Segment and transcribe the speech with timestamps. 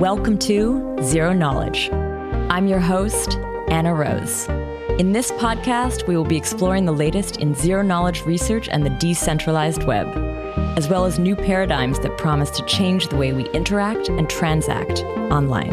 [0.00, 1.90] Welcome to Zero Knowledge.
[2.48, 3.36] I'm your host,
[3.68, 4.48] Anna Rose.
[4.98, 8.96] In this podcast, we will be exploring the latest in zero knowledge research and the
[8.98, 10.06] decentralized web,
[10.78, 15.00] as well as new paradigms that promise to change the way we interact and transact
[15.30, 15.68] online.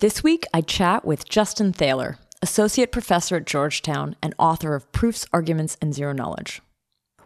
[0.00, 5.24] This week, I chat with Justin Thaler, Associate Professor at Georgetown and author of Proofs,
[5.32, 6.60] Arguments, and Zero Knowledge.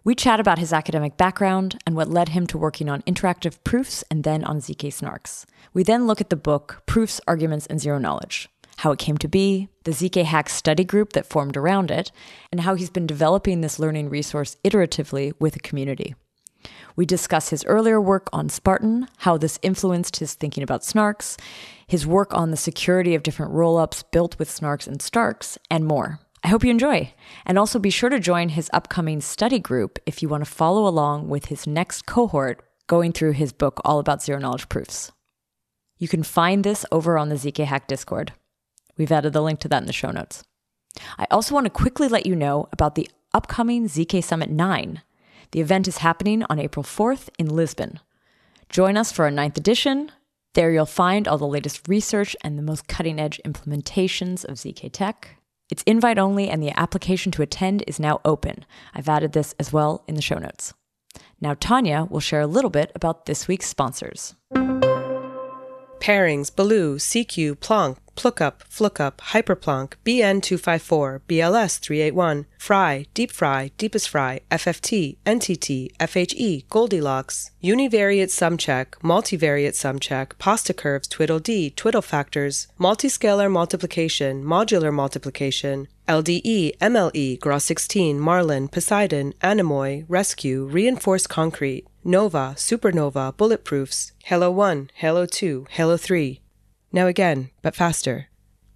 [0.06, 4.04] We chat about his academic background and what led him to working on interactive proofs
[4.08, 5.46] and then on ZK snarks.
[5.74, 9.26] We then look at the book Proofs, Arguments, and Zero Knowledge, how it came to
[9.26, 12.12] be, the ZK Hack study group that formed around it,
[12.52, 16.14] and how he's been developing this learning resource iteratively with a community.
[16.94, 21.36] We discuss his earlier work on Spartan, how this influenced his thinking about snarks,
[21.88, 26.20] his work on the security of different rollups built with snarks and starks, and more.
[26.46, 27.12] I hope you enjoy.
[27.44, 30.86] And also be sure to join his upcoming study group if you want to follow
[30.86, 35.10] along with his next cohort going through his book all about zero knowledge proofs.
[35.98, 38.32] You can find this over on the ZK Hack Discord.
[38.96, 40.44] We've added the link to that in the show notes.
[41.18, 45.02] I also want to quickly let you know about the upcoming ZK Summit 9.
[45.50, 47.98] The event is happening on April 4th in Lisbon.
[48.68, 50.12] Join us for a ninth edition.
[50.54, 54.92] There you'll find all the latest research and the most cutting edge implementations of ZK
[54.92, 55.38] tech.
[55.68, 58.64] It's invite only, and the application to attend is now open.
[58.94, 60.74] I've added this as well in the show notes.
[61.40, 64.34] Now, Tanya will share a little bit about this week's sponsors.
[65.98, 75.18] Pairings, Baloo, CQ, Plonk, Plookup, Flookup, Hyperplonk, BN254, BLS381, Fry, Deep Fry, Deepest Fry, FFT,
[75.24, 84.42] NTT, FHE, Goldilocks, Univariate Sumcheck, Multivariate Sumcheck, Pasta Curves, Twiddle D, Twiddle Factors, Multiscalar Multiplication,
[84.42, 94.50] Modular Multiplication, LDE, MLE, Groth16, Marlin, Poseidon, Anemoi, Rescue, Reinforced Concrete, Nova, Supernova, Bulletproofs, Halo
[94.50, 96.40] 1, Halo 2, Halo 3.
[96.92, 98.28] Now again, but faster.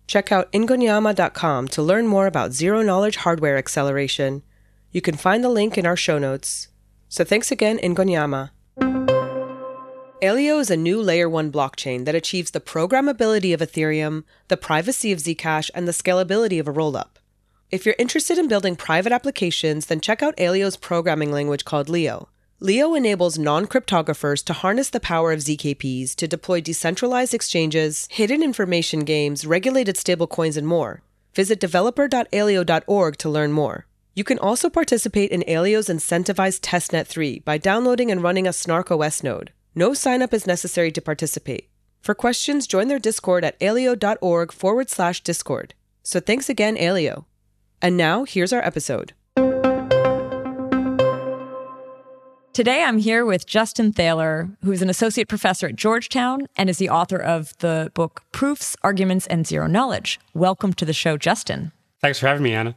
[0.06, 4.42] Check out ingonyama.com to learn more about zero knowledge hardware acceleration.
[4.90, 6.68] You can find the link in our show notes.
[7.08, 8.50] So thanks again, Ingonyama.
[10.22, 15.12] Aleo is a new layer 1 blockchain that achieves the programmability of Ethereum, the privacy
[15.12, 17.16] of Zcash, and the scalability of a rollup.
[17.70, 22.28] If you're interested in building private applications, then check out Aleo's programming language called Leo.
[22.62, 28.42] Leo enables non cryptographers to harness the power of ZKPs to deploy decentralized exchanges, hidden
[28.42, 31.02] information games, regulated stablecoins, and more.
[31.34, 33.86] Visit developer.aleo.org to learn more.
[34.14, 38.90] You can also participate in Aleo's incentivized testnet 3 by downloading and running a Snark
[38.90, 39.52] OS node.
[39.74, 41.70] No sign up is necessary to participate.
[42.02, 45.72] For questions, join their Discord at aleo.org forward slash Discord.
[46.02, 47.24] So thanks again, Aleo.
[47.80, 49.14] And now, here's our episode.
[52.52, 56.88] Today, I'm here with Justin Thaler, who's an associate professor at Georgetown and is the
[56.88, 60.18] author of the book Proofs, Arguments, and Zero Knowledge.
[60.34, 61.70] Welcome to the show, Justin.
[62.00, 62.76] Thanks for having me, Anna.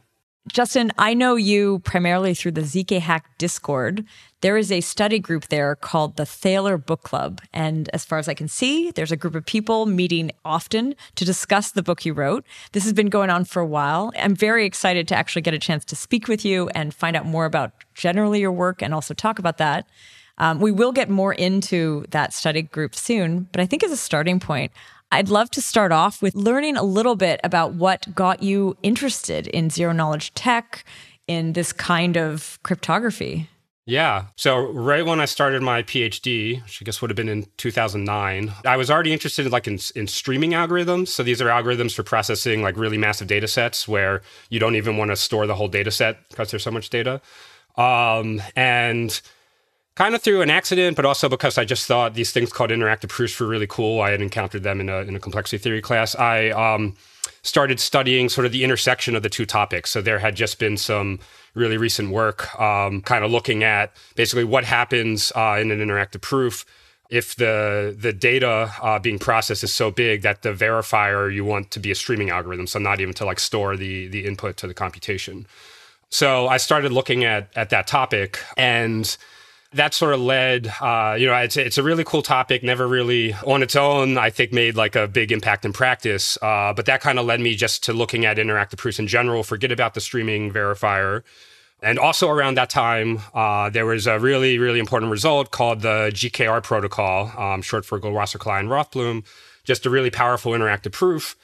[0.52, 4.04] Justin, I know you primarily through the ZK Hack Discord.
[4.42, 7.40] There is a study group there called the Thaler Book Club.
[7.54, 11.24] And as far as I can see, there's a group of people meeting often to
[11.24, 12.44] discuss the book you wrote.
[12.72, 14.12] This has been going on for a while.
[14.18, 17.24] I'm very excited to actually get a chance to speak with you and find out
[17.24, 19.88] more about generally your work and also talk about that.
[20.36, 23.96] Um, we will get more into that study group soon, but I think as a
[23.96, 24.72] starting point,
[25.14, 29.46] I'd love to start off with learning a little bit about what got you interested
[29.46, 30.84] in zero knowledge tech,
[31.26, 33.48] in this kind of cryptography.
[33.86, 34.26] Yeah.
[34.36, 38.52] So, right when I started my PhD, which I guess would have been in 2009,
[38.64, 41.08] I was already interested in like in, in streaming algorithms.
[41.08, 44.96] So, these are algorithms for processing like really massive data sets where you don't even
[44.96, 47.20] want to store the whole data set because there's so much data.
[47.76, 49.20] Um, and
[49.94, 53.08] kind of through an accident, but also because I just thought these things called interactive
[53.08, 54.00] proofs were really cool.
[54.00, 56.14] I had encountered them in a, in a complexity theory class.
[56.16, 56.96] I um,
[57.42, 59.90] started studying sort of the intersection of the two topics.
[59.90, 61.20] So there had just been some
[61.54, 66.20] really recent work um, kind of looking at basically what happens uh, in an interactive
[66.20, 66.64] proof
[67.10, 71.70] if the the data uh, being processed is so big that the verifier you want
[71.70, 74.66] to be a streaming algorithm, so not even to like store the the input to
[74.66, 75.46] the computation.
[76.08, 79.16] So I started looking at at that topic and
[79.74, 83.32] that sort of led, uh, you know, it's, it's a really cool topic, never really
[83.46, 86.38] on its own, I think made like a big impact in practice.
[86.40, 89.42] Uh, but that kind of led me just to looking at interactive proofs in general,
[89.42, 91.22] forget about the streaming verifier.
[91.82, 96.10] And also around that time, uh, there was a really, really important result called the
[96.14, 99.24] GKR protocol, um, short for Goldwasser, Kalai, Rothblum,
[99.64, 101.36] just a really powerful interactive proof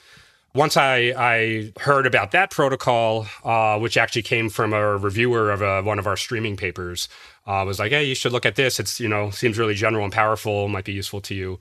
[0.54, 5.62] once I, I heard about that protocol, uh, which actually came from a reviewer of
[5.62, 7.08] a, one of our streaming papers,
[7.46, 8.80] uh, was like, hey, you should look at this.
[8.80, 11.58] It's, you know, seems really general and powerful, might be useful to you.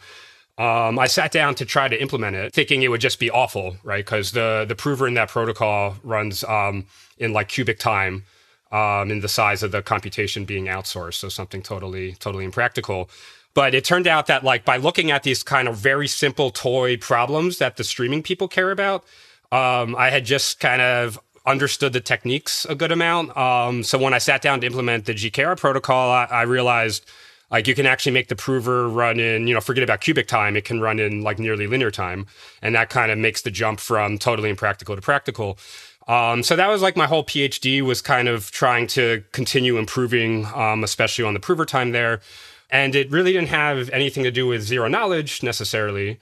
[0.58, 3.78] Um, I sat down to try to implement it, thinking it would just be awful,
[3.84, 4.06] right?
[4.06, 6.86] Because the the prover in that protocol runs um,
[7.18, 8.26] in like cubic time,
[8.72, 13.10] um, in the size of the computation being outsourced, so something totally totally impractical.
[13.54, 16.98] But it turned out that like by looking at these kind of very simple toy
[16.98, 19.04] problems that the streaming people care about,
[19.52, 23.36] um, I had just kind of understood the techniques a good amount.
[23.36, 27.10] Um, so when I sat down to implement the GKR protocol, I, I realized
[27.52, 30.56] like you can actually make the prover run in, you know, forget about cubic time,
[30.56, 32.28] it can run in like nearly linear time.
[32.62, 35.58] And that kind of makes the jump from totally impractical to practical.
[36.08, 40.46] Um, so that was like my whole PhD was kind of trying to continue improving,
[40.56, 42.22] um, especially on the prover time there.
[42.70, 46.20] And it really didn't have anything to do with zero knowledge necessarily.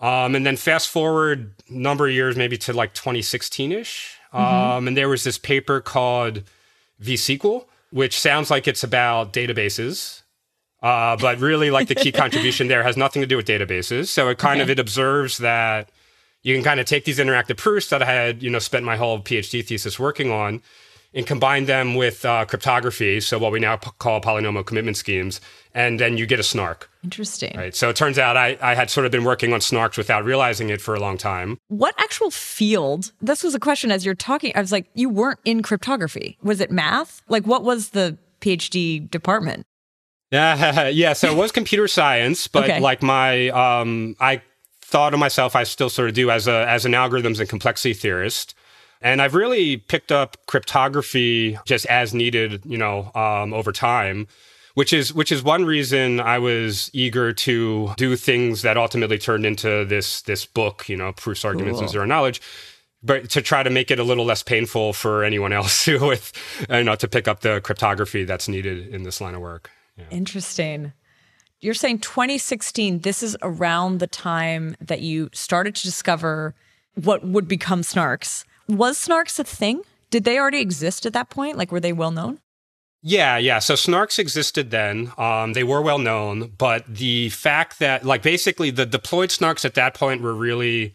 [0.00, 4.18] Um, and then fast forward number of years, maybe to like 2016 ish.
[4.32, 4.44] Mm-hmm.
[4.44, 6.42] Um, and there was this paper called
[7.02, 10.22] vSQL, which sounds like it's about databases.
[10.82, 14.08] Uh, but really, like the key contribution there has nothing to do with databases.
[14.08, 14.62] So it kind okay.
[14.64, 15.90] of it observes that
[16.42, 18.96] you can kind of take these interactive proofs that I had, you know, spent my
[18.96, 20.62] whole PhD thesis working on,
[21.14, 25.40] and combine them with uh, cryptography, so what we now p- call polynomial commitment schemes,
[25.74, 26.90] and then you get a snark.
[27.04, 27.56] Interesting.
[27.56, 27.74] Right.
[27.74, 30.70] So it turns out I, I had sort of been working on snarks without realizing
[30.70, 31.58] it for a long time.
[31.68, 33.12] What actual field?
[33.20, 34.52] This was a question as you're talking.
[34.54, 36.38] I was like, you weren't in cryptography.
[36.42, 37.22] Was it math?
[37.28, 39.66] Like, what was the PhD department?
[40.30, 41.12] Yeah, yeah.
[41.12, 42.80] So it was computer science, but okay.
[42.80, 44.42] like my, um, I
[44.86, 47.92] thought of myself, I still sort of do as a as an algorithms and complexity
[47.92, 48.54] theorist.
[49.02, 54.26] And I've really picked up cryptography just as needed, you know, um, over time,
[54.74, 59.46] which is which is one reason I was eager to do things that ultimately turned
[59.46, 61.82] into this this book, you know, proofs, arguments, cool.
[61.82, 62.40] and zero knowledge.
[63.02, 66.32] But to try to make it a little less painful for anyone else with,
[66.70, 69.70] you know, to pick up the cryptography that's needed in this line of work.
[69.96, 70.04] Yeah.
[70.10, 70.92] Interesting.
[71.60, 76.54] You're saying 2016, this is around the time that you started to discover
[76.94, 79.82] what would become snarks was Snarks a thing?
[80.10, 81.56] Did they already exist at that point?
[81.56, 82.40] Like, were they well known?
[83.02, 83.60] Yeah, yeah.
[83.60, 85.12] So Snarks existed then.
[85.16, 89.74] Um, they were well known, but the fact that, like, basically the deployed Snarks at
[89.74, 90.94] that point were really.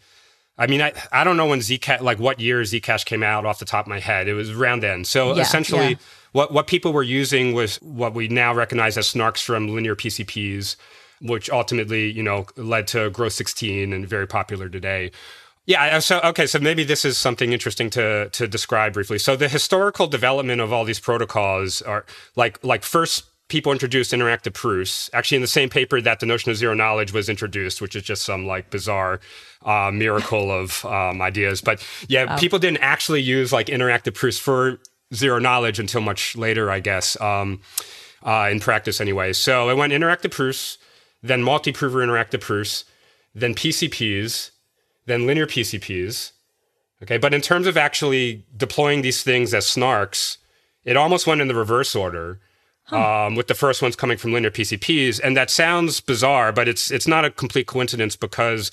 [0.58, 3.58] I mean, I, I don't know when Zcash, like what year Zcash came out off
[3.58, 4.28] the top of my head.
[4.28, 5.04] It was around then.
[5.06, 5.96] So yeah, essentially, yeah.
[6.32, 10.76] what what people were using was what we now recognize as Snarks from linear PCPs,
[11.22, 15.10] which ultimately, you know, led to Groth 16 and very popular today.
[15.66, 16.00] Yeah.
[16.00, 16.46] So okay.
[16.46, 19.18] So maybe this is something interesting to to describe briefly.
[19.18, 22.04] So the historical development of all these protocols are
[22.34, 26.50] like like first people introduced interactive proofs actually in the same paper that the notion
[26.50, 29.20] of zero knowledge was introduced which is just some like bizarre
[29.66, 34.80] uh, miracle of um, ideas but yeah people didn't actually use like interactive proofs for
[35.12, 37.60] zero knowledge until much later i guess um,
[38.22, 40.78] uh, in practice anyway so it went interactive proofs
[41.22, 42.86] then multi-prover interactive proofs
[43.34, 44.51] then pcps
[45.06, 46.32] than linear PCPs.
[47.02, 50.36] Okay, but in terms of actually deploying these things as snarks,
[50.84, 52.40] it almost went in the reverse order.
[52.84, 53.26] Huh.
[53.26, 56.90] Um, with the first ones coming from linear PCPs, and that sounds bizarre, but it's
[56.90, 58.72] it's not a complete coincidence because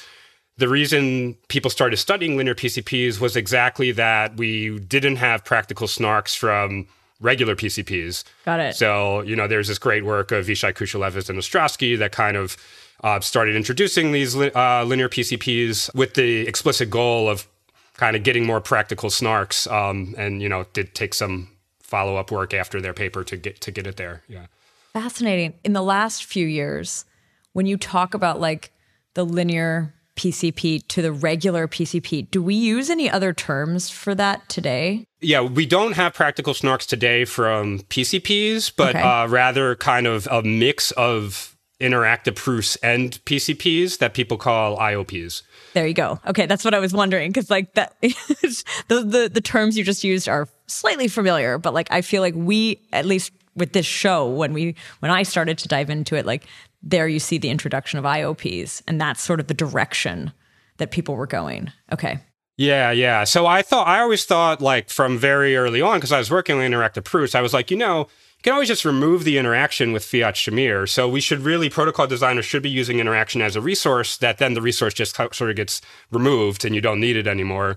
[0.58, 6.36] the reason people started studying linear PCPs was exactly that we didn't have practical snarks
[6.36, 6.88] from
[7.22, 8.24] regular PCPs.
[8.46, 8.76] Got it.
[8.76, 12.58] So, you know, there's this great work of Ishai Kushilevitz and Ostrovsky that kind of
[13.04, 17.48] uh, started introducing these uh, linear PCPs with the explicit goal of
[17.96, 19.72] kind of getting more practical snarks.
[19.72, 21.50] Um, and you know, did take some
[21.82, 24.24] follow up work after their paper to get to get it there.
[24.28, 24.48] Yeah,
[24.94, 25.54] fascinating.
[25.64, 27.06] In the last few years,
[27.54, 28.72] when you talk about like
[29.14, 32.30] the linear PCP to the regular PCP.
[32.30, 35.06] Do we use any other terms for that today?
[35.22, 39.02] Yeah, we don't have practical snarks today from PCPs, but okay.
[39.02, 45.44] uh, rather kind of a mix of interactive proofs and PCPs that people call IOPs.
[45.74, 46.20] There you go.
[46.28, 50.04] Okay, that's what I was wondering because like that the, the the terms you just
[50.04, 54.28] used are slightly familiar, but like I feel like we at least with this show
[54.28, 56.46] when we when I started to dive into it like
[56.82, 60.32] there you see the introduction of IOPs and that's sort of the direction
[60.78, 61.72] that people were going.
[61.92, 62.20] Okay.
[62.58, 63.24] Yeah, yeah.
[63.24, 66.58] So I thought I always thought like from very early on because I was working
[66.58, 68.08] on interactive proofs, I was like, you know,
[68.40, 70.88] you can always just remove the interaction with fiat shamir.
[70.88, 74.54] So we should really, protocol designers should be using interaction as a resource that then
[74.54, 77.76] the resource just sort of gets removed and you don't need it anymore.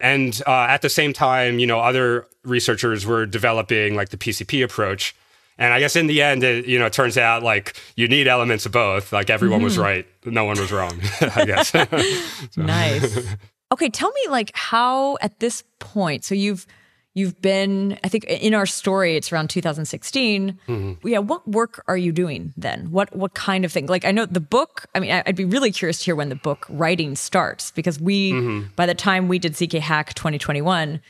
[0.00, 4.64] And uh, at the same time, you know, other researchers were developing like the PCP
[4.64, 5.14] approach.
[5.58, 8.26] And I guess in the end, it, you know, it turns out like you need
[8.26, 9.12] elements of both.
[9.12, 9.64] Like everyone mm-hmm.
[9.64, 11.00] was right, no one was wrong.
[11.20, 11.72] I guess.
[12.56, 13.36] Nice.
[13.72, 16.66] Okay, tell me like how at this point, so you've
[17.14, 21.08] you've been i think in our story it's around 2016 mm-hmm.
[21.08, 22.90] yeah what work are you doing then?
[22.90, 23.86] What what kind of thing?
[23.86, 26.36] Like i know the book i mean i'd be really curious to hear when the
[26.36, 28.68] book writing starts because we mm-hmm.
[28.76, 31.00] by the time we did zk hack 2021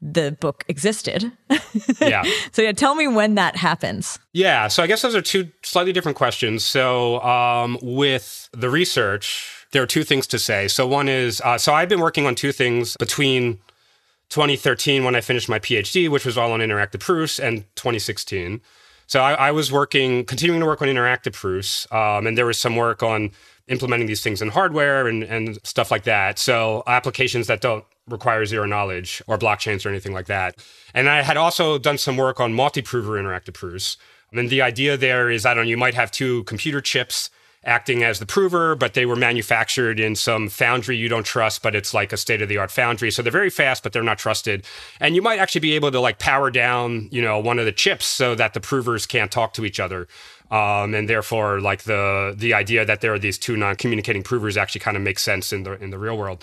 [0.00, 1.32] the book existed.
[2.00, 2.22] Yeah.
[2.52, 4.18] So yeah tell me when that happens.
[4.32, 6.64] Yeah so i guess those are two slightly different questions.
[6.64, 10.68] So um, with the research there are two things to say.
[10.68, 13.58] So one is uh, so i've been working on two things between
[14.28, 18.60] 2013 when I finished my PhD, which was all on interactive proofs, and 2016.
[19.06, 22.58] So I, I was working, continuing to work on interactive proofs, um, and there was
[22.58, 23.30] some work on
[23.68, 26.38] implementing these things in hardware and, and stuff like that.
[26.38, 30.56] So applications that don't require zero knowledge or blockchains or anything like that.
[30.94, 33.96] And I had also done some work on multi-prover interactive proofs.
[34.32, 37.30] And the idea there is, I don't know, you might have two computer chips
[37.64, 41.74] acting as the prover, but they were manufactured in some foundry you don't trust, but
[41.74, 43.10] it's like a state of the art foundry.
[43.10, 44.64] So they're very fast, but they're not trusted.
[45.00, 47.72] And you might actually be able to like power down, you know, one of the
[47.72, 50.08] chips so that the provers can't talk to each other.
[50.50, 54.80] Um, and therefore, like the the idea that there are these two non-communicating provers actually
[54.80, 56.42] kind of makes sense in the in the real world.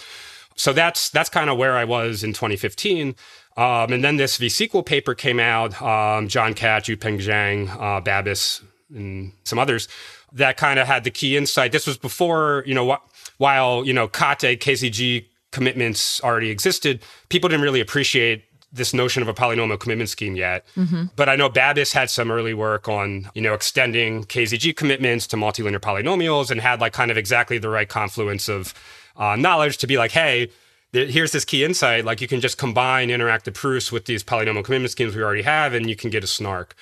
[0.56, 3.16] So that's that's kind of where I was in 2015.
[3.58, 5.82] Um, and then this vSQL paper came out.
[5.82, 8.62] Um, John Katz, Yupeng Zhang, uh, Babis,
[8.94, 9.88] and some others
[10.36, 11.72] that kind of had the key insight.
[11.72, 17.50] This was before, you know, wh- while, you know, Kate, KZG commitments already existed, people
[17.50, 20.66] didn't really appreciate this notion of a polynomial commitment scheme yet.
[20.76, 21.06] Mm-hmm.
[21.16, 25.38] But I know Babis had some early work on, you know, extending KZG commitments to
[25.38, 28.74] multilinear polynomials and had like kind of exactly the right confluence of
[29.16, 30.50] uh, knowledge to be like, hey,
[30.92, 32.04] here's this key insight.
[32.04, 35.74] Like you can just combine interactive proofs with these polynomial commitment schemes we already have,
[35.74, 36.76] and you can get a snark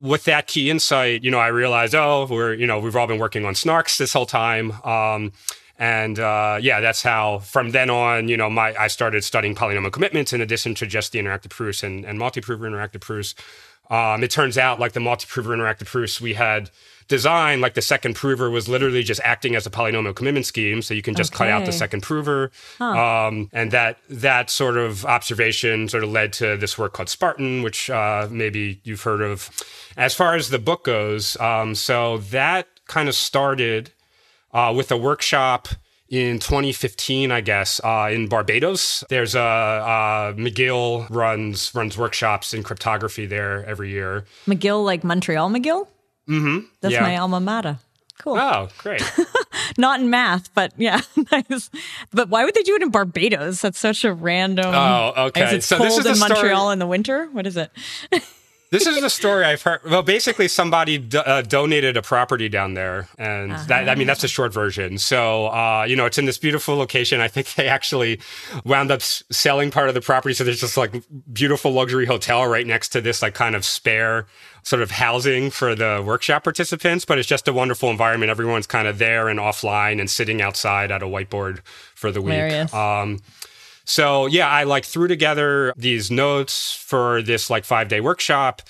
[0.00, 3.18] with that key insight, you know, I realized, oh, we're, you know, we've all been
[3.18, 4.72] working on snarks this whole time.
[4.82, 5.32] Um,
[5.78, 9.92] and uh, yeah, that's how from then on, you know, my I started studying polynomial
[9.92, 13.34] commitments in addition to just the interactive proofs and, and multi-prover interactive proofs.
[13.90, 16.70] Um, it turns out like the multi-prover interactive proofs we had
[17.08, 20.82] design, like the second prover was literally just acting as a polynomial commitment scheme.
[20.82, 21.44] So you can just okay.
[21.44, 22.50] cut out the second prover.
[22.78, 23.26] Huh.
[23.26, 27.62] Um, and that that sort of observation sort of led to this work called Spartan,
[27.62, 29.50] which uh, maybe you've heard of.
[29.96, 33.92] As far as the book goes, um, so that kind of started
[34.52, 35.68] uh, with a workshop
[36.08, 39.04] in 2015, I guess, uh, in Barbados.
[39.08, 44.24] There's a uh, McGill runs runs workshops in cryptography there every year.
[44.46, 45.88] McGill, like Montreal McGill.
[46.28, 46.66] Mm-hmm.
[46.80, 47.02] That's yeah.
[47.02, 47.78] my alma mater.
[48.18, 48.36] Cool.
[48.38, 49.02] Oh, great.
[49.78, 51.00] Not in math, but yeah,
[51.32, 51.68] nice.
[52.12, 53.60] But why would they do it in Barbados?
[53.60, 54.72] That's such a random.
[54.72, 55.56] Oh, okay.
[55.56, 56.72] It's so cold this is in Montreal story.
[56.72, 57.26] in the winter.
[57.32, 57.72] What is it?
[58.70, 59.80] this is the story I've heard.
[59.84, 63.64] Well, basically, somebody uh, donated a property down there, and uh-huh.
[63.66, 64.96] that, I mean that's the short version.
[64.98, 67.20] So, uh, you know, it's in this beautiful location.
[67.20, 68.20] I think they actually
[68.64, 71.02] wound up selling part of the property, so there's just like
[71.32, 74.26] beautiful luxury hotel right next to this like kind of spare
[74.64, 78.30] sort of housing for the workshop participants, but it's just a wonderful environment.
[78.30, 81.60] Everyone's kind of there and offline and sitting outside at a whiteboard
[81.94, 82.34] for the week.
[82.74, 83.20] Um,
[83.84, 88.62] so yeah, I like threw together these notes for this like five day workshop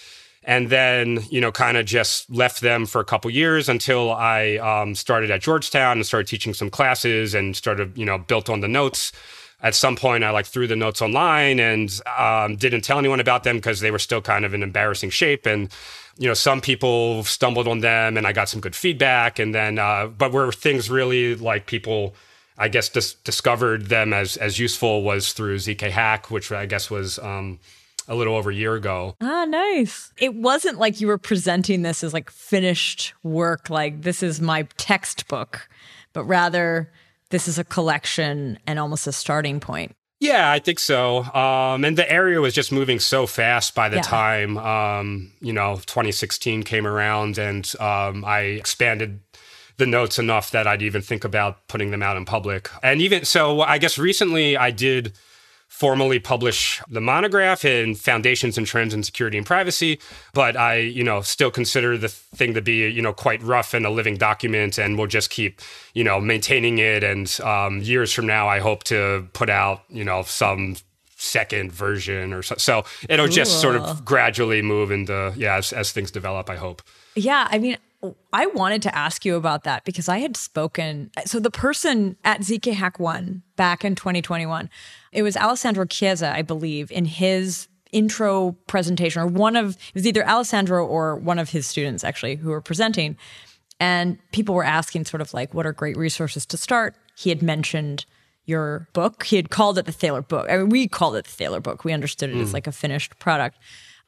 [0.47, 4.57] and then you know kind of just left them for a couple years until i
[4.57, 8.61] um, started at georgetown and started teaching some classes and started you know built on
[8.61, 9.13] the notes
[9.65, 13.43] at some point i like threw the notes online and um, didn't tell anyone about
[13.43, 15.73] them because they were still kind of in embarrassing shape and
[16.19, 19.79] you know some people stumbled on them and i got some good feedback and then
[19.81, 22.15] uh, but where things really like people
[22.59, 26.91] i guess dis- discovered them as as useful was through zk hack which i guess
[26.91, 27.59] was um,
[28.07, 29.17] a little over a year ago.
[29.23, 30.13] Ah, nice.
[30.19, 34.65] It wasn't like you were presenting this as like finished work, like this is my
[34.77, 35.69] textbook,
[36.13, 36.91] but rather
[37.35, 39.97] this is a collection and almost a starting point.
[40.21, 41.25] Yeah, I think so.
[41.35, 44.03] Um, and the area was just moving so fast by the yeah.
[44.03, 49.19] time, um, you know, 2016 came around and um, I expanded
[49.79, 52.71] the notes enough that I'd even think about putting them out in public.
[52.85, 55.15] And even so, I guess recently I did
[55.75, 59.99] formally publish the monograph in Foundations and Trends in Security and Privacy,
[60.33, 63.85] but I, you know, still consider the thing to be, you know, quite rough and
[63.85, 65.61] a living document, and we'll just keep,
[65.93, 67.03] you know, maintaining it.
[67.03, 70.77] And um, years from now, I hope to put out, you know, some
[71.17, 72.55] second version or so.
[72.57, 76.49] So it'll just sort of gradually move into, yeah, as, as things develop.
[76.49, 76.83] I hope.
[77.17, 77.79] Yeah, I mean,
[78.33, 81.11] I wanted to ask you about that because I had spoken.
[81.25, 84.69] So the person at ZK Hack One back in 2021,
[85.13, 90.07] it was Alessandro Chiesa, I believe, in his intro presentation, or one of it was
[90.07, 93.17] either Alessandro or one of his students actually who were presenting,
[93.79, 96.97] and people were asking sort of like, what are great resources to start?
[97.17, 98.05] He had mentioned
[98.47, 99.25] your book.
[99.25, 100.49] He had called it the Thaler book.
[100.51, 101.85] I mean, we called it the Thaler book.
[101.85, 102.43] We understood it mm.
[102.43, 103.59] as like a finished product.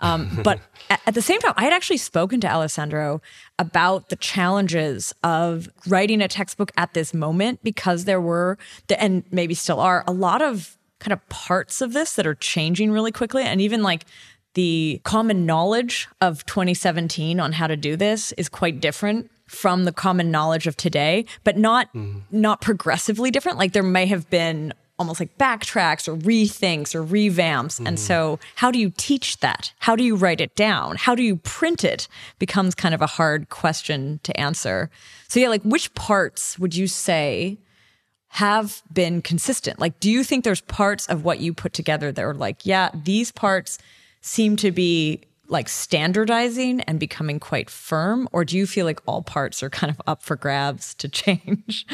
[0.00, 0.60] Um, but
[0.90, 3.20] at, the same time, I had actually spoken to Alessandro
[3.58, 8.58] about the challenges of writing a textbook at this moment because there were,
[8.98, 12.90] and maybe still are, a lot of kind of parts of this that are changing
[12.90, 13.42] really quickly.
[13.42, 14.04] And even like
[14.54, 19.92] the common knowledge of 2017 on how to do this is quite different from the
[19.92, 22.22] common knowledge of today, but not mm.
[22.30, 23.58] not progressively different.
[23.58, 27.80] Like there may have been almost like backtracks or rethinks or revamps.
[27.80, 27.88] Mm.
[27.88, 29.72] And so how do you teach that?
[29.78, 30.96] How do you write it down?
[30.96, 32.08] How do you print it?
[32.38, 34.90] Becomes kind of a hard question to answer.
[35.28, 37.58] So yeah, like which parts would you say
[38.28, 39.78] have been consistent?
[39.78, 42.90] Like do you think there's parts of what you put together that are like, yeah,
[42.94, 43.78] these parts
[44.22, 48.28] seem to be like standardizing and becoming quite firm?
[48.32, 51.86] Or do you feel like all parts are kind of up for grabs to change?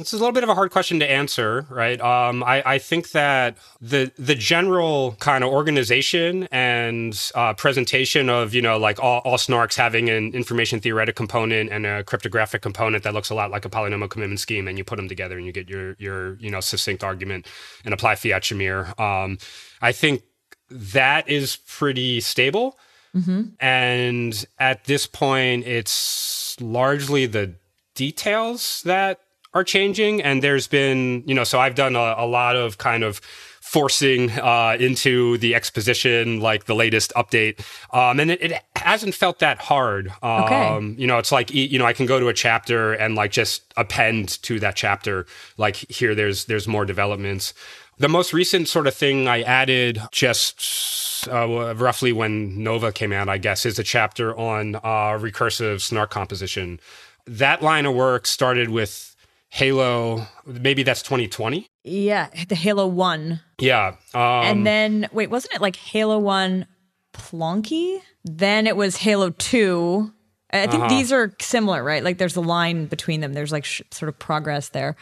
[0.00, 2.00] It's a little bit of a hard question to answer, right?
[2.00, 8.54] Um, I, I, think that the the general kind of organization and uh, presentation of
[8.54, 13.04] you know like all, all snarks having an information theoretic component and a cryptographic component
[13.04, 15.46] that looks a lot like a polynomial commitment scheme, and you put them together and
[15.46, 17.46] you get your your you know succinct argument
[17.84, 18.98] and apply fiat shamir.
[19.00, 19.38] Um,
[19.82, 20.22] I think
[20.70, 22.78] that is pretty stable.
[23.14, 23.42] Mm-hmm.
[23.60, 27.54] And at this point, it's largely the
[27.94, 29.20] details that
[29.58, 30.22] are changing.
[30.22, 33.20] And there's been, you know, so I've done a, a lot of kind of
[33.60, 37.60] forcing uh, into the exposition, like the latest update.
[37.92, 40.08] Um, and it, it, hasn't felt that hard.
[40.22, 40.94] Um, okay.
[40.96, 43.74] You know, it's like, you know, I can go to a chapter and like just
[43.76, 45.26] append to that chapter.
[45.58, 47.52] Like here, there's, there's more developments.
[47.98, 53.28] The most recent sort of thing I added just uh, roughly when Nova came out,
[53.28, 56.80] I guess, is a chapter on uh, recursive snark composition.
[57.26, 59.07] That line of work started with
[59.50, 61.66] Halo, maybe that's 2020.
[61.84, 63.40] Yeah, the Halo 1.
[63.60, 63.96] Yeah.
[64.14, 66.66] Um, and then, wait, wasn't it like Halo 1
[67.14, 68.00] Plonky?
[68.24, 70.12] Then it was Halo 2.
[70.50, 70.88] I think uh-huh.
[70.88, 72.02] these are similar, right?
[72.02, 73.32] Like there's a line between them.
[73.32, 74.96] There's like sh- sort of progress there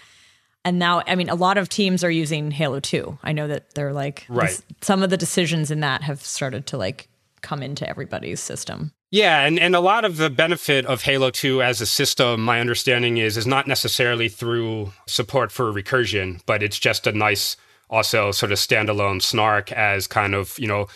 [0.67, 3.75] and now i mean a lot of teams are using halo 2 i know that
[3.75, 4.49] they're like right.
[4.49, 7.09] this, some of the decisions in that have started to like
[7.41, 11.63] come into everybody's system yeah and, and a lot of the benefit of halo 2
[11.63, 16.79] as a system my understanding is is not necessarily through support for recursion but it's
[16.79, 17.57] just a nice
[17.89, 20.87] also sort of standalone snark as kind of you know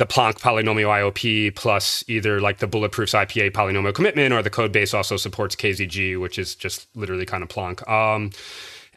[0.00, 4.72] the Plonk polynomial IOP plus either like the bulletproofs IPA polynomial commitment or the code
[4.72, 7.86] base also supports KZG, which is just literally kind of Plonk.
[7.86, 8.30] Um,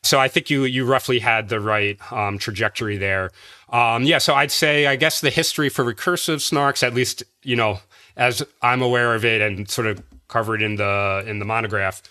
[0.01, 3.31] so I think you you roughly had the right um, trajectory there.
[3.67, 7.57] Um, yeah, so I'd say I guess the history for recursive snarks, at least you
[7.57, 7.79] know
[8.17, 12.01] as I'm aware of it and sort of covered in the in the monograph,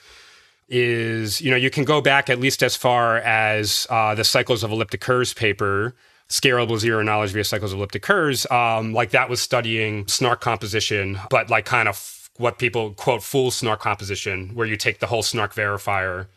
[0.68, 4.62] is you know you can go back at least as far as uh, the cycles
[4.62, 5.94] of elliptic curves paper.
[6.28, 11.18] Scalable zero knowledge via cycles of elliptic curves, um, like that was studying snark composition,
[11.28, 15.22] but like kind of what people quote full snark composition, where you take the whole
[15.22, 16.28] snark verifier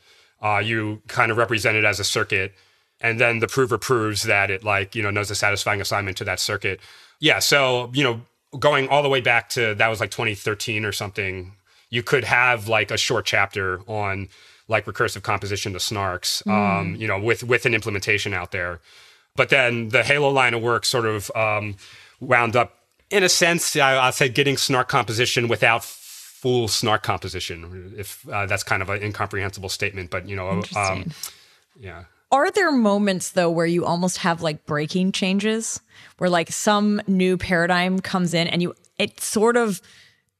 [0.42, 2.54] uh, you kind of represent it as a circuit
[3.02, 6.24] and then the prover proves that it like you know knows a satisfying assignment to
[6.24, 6.80] that circuit
[7.20, 8.22] yeah so you know
[8.60, 11.54] going all the way back to that was like 2013 or something
[11.90, 14.28] you could have like a short chapter on
[14.68, 16.52] like recursive composition to snarks mm.
[16.52, 18.80] um, you know with with an implementation out there
[19.36, 21.76] but then the halo line of work sort of um,
[22.20, 25.84] wound up in a sense I, i'll say getting snark composition without
[26.46, 27.96] full snark composition.
[27.98, 31.12] If uh, that's kind of an incomprehensible statement, but you know, um,
[31.80, 32.04] yeah.
[32.36, 35.80] Are there moments though where you almost have like breaking changes,
[36.18, 39.82] where like some new paradigm comes in and you it sort of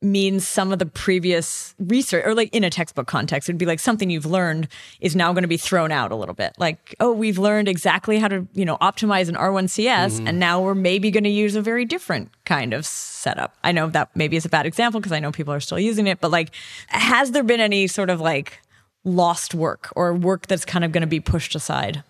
[0.02, 3.80] means some of the previous research or like in a textbook context it'd be like
[3.80, 4.68] something you've learned
[5.00, 6.54] is now going to be thrown out a little bit.
[6.58, 10.28] Like oh we've learned exactly how to you know optimize an r1cs mm-hmm.
[10.28, 13.56] and now we're maybe going to use a very different kind of setup.
[13.64, 16.08] I know that maybe is a bad example because i know people are still using
[16.08, 16.54] it but like
[16.90, 18.60] has there been any sort of like
[19.06, 22.04] lost work or work that's kind of going to be pushed aside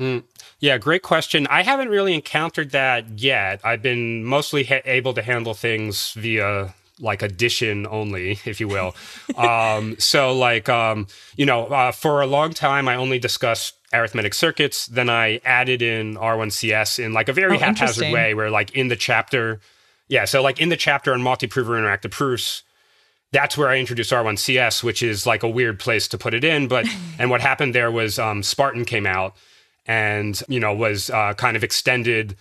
[0.00, 0.24] Mm.
[0.60, 1.46] Yeah, great question.
[1.48, 3.60] I haven't really encountered that yet.
[3.64, 8.94] I've been mostly ha- able to handle things via like addition only, if you will.
[9.36, 11.06] um, so, like, um,
[11.36, 14.86] you know, uh, for a long time, I only discussed arithmetic circuits.
[14.86, 18.88] Then I added in R1CS in like a very oh, haphazard way, where like in
[18.88, 19.60] the chapter,
[20.08, 22.62] yeah, so like in the chapter on multi-prover interactive proofs,
[23.32, 26.68] that's where I introduced R1CS, which is like a weird place to put it in.
[26.68, 26.86] But
[27.18, 29.34] and what happened there was um, Spartan came out
[29.86, 32.36] and you know was uh, kind of extended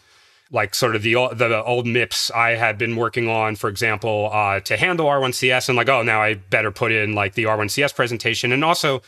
[0.51, 4.59] like sort of the the old MIPS I had been working on, for example, uh,
[4.61, 8.51] to handle R1CS, and like, oh, now I better put in like the R1CS presentation,
[8.51, 9.01] and also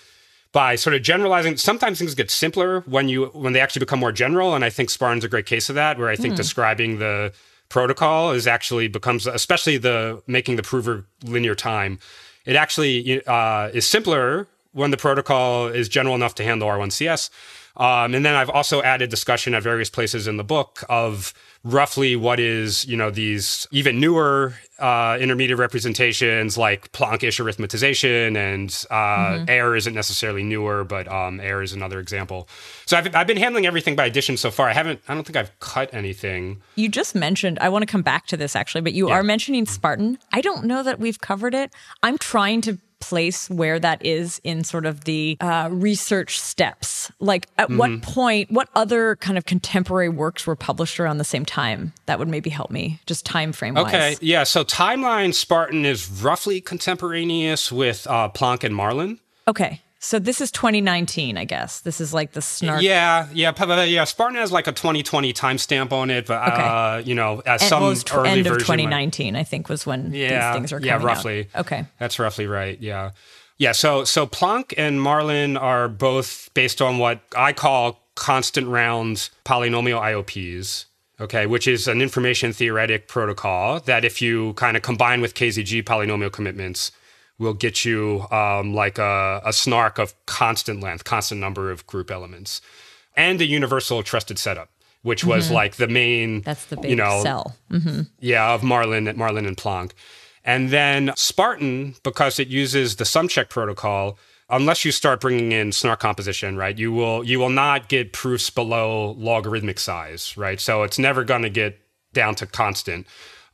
[0.52, 1.58] by sort of generalizing.
[1.58, 4.90] Sometimes things get simpler when you when they actually become more general, and I think
[4.90, 7.34] Spartan's a great case of that, where I think describing the
[7.70, 12.00] protocol is actually becomes, especially the making the prover linear time.
[12.46, 17.30] It actually uh, is simpler when the protocol is general enough to handle R1CS.
[17.76, 22.16] Um, and then I've also added discussion at various places in the book of roughly
[22.16, 29.44] what is, you know, these even newer uh, intermediate representations like Plonkish arithmetization and uh,
[29.52, 32.48] AIR isn't necessarily newer, but um, AIR is another example.
[32.86, 34.70] So I've, I've been handling everything by addition so far.
[34.70, 36.62] I haven't, I don't think I've cut anything.
[36.76, 39.16] You just mentioned, I want to come back to this actually, but you Yeah.
[39.16, 40.20] are mentioning Spartan.
[40.32, 41.74] I don't know that we've covered it.
[42.04, 47.12] I'm trying to place where that is in sort of the uh, research steps.
[47.20, 47.78] Like, at Mm-hmm.
[47.78, 51.94] what point, what other kind of contemporary works were published around the same time?
[52.06, 53.88] That would maybe help me, just time frame wise.
[53.88, 54.44] Okay, yeah.
[54.44, 59.20] So timeline Spartan is roughly contemporaneous with uh, Plonk and Marlin.
[59.48, 59.82] Okay.
[60.00, 61.80] So this is 2019, I guess.
[61.82, 62.82] This is like the snark.
[62.84, 64.04] Yeah, yeah, yeah.
[64.04, 67.84] Spartan has like a 2020 timestamp on it, but uh, you know, as And- some
[67.84, 70.88] was early end of version 2019, I think, was when Yeah, these things are coming
[70.88, 71.04] yeah, out.
[71.04, 71.48] roughly.
[71.56, 71.86] Okay.
[72.00, 72.80] That's roughly right.
[72.80, 73.12] Yeah.
[73.58, 73.72] Yeah.
[73.72, 80.00] So so Plonk and Marlin are both based on what I call constant round polynomial
[80.00, 80.86] IOPs.
[81.20, 85.82] Okay, which is an information theoretic protocol that if you kind of combine with KZG
[85.84, 86.92] polynomial commitments,
[87.40, 92.10] will get you um, like a, a snark of constant length, constant number of group
[92.10, 92.62] elements,
[93.16, 94.70] and a universal trusted setup,
[95.04, 97.56] which was like the main That's the big you know, sell.
[98.20, 99.94] yeah, of Marlin, Marlin and Plonk.
[100.44, 104.18] And then Spartan, because it uses the sum check protocol,
[104.50, 108.50] unless you start bringing in snark composition, right, you will you will not get proofs
[108.50, 110.60] below logarithmic size, right?
[110.60, 111.80] So it's never going to get
[112.14, 113.08] down to constant.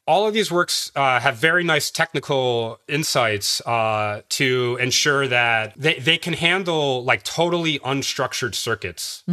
[0.05, 5.95] All of these works uh, have very nice technical insights uh, to ensure that they,
[5.95, 9.23] they can handle like totally unstructured circuits.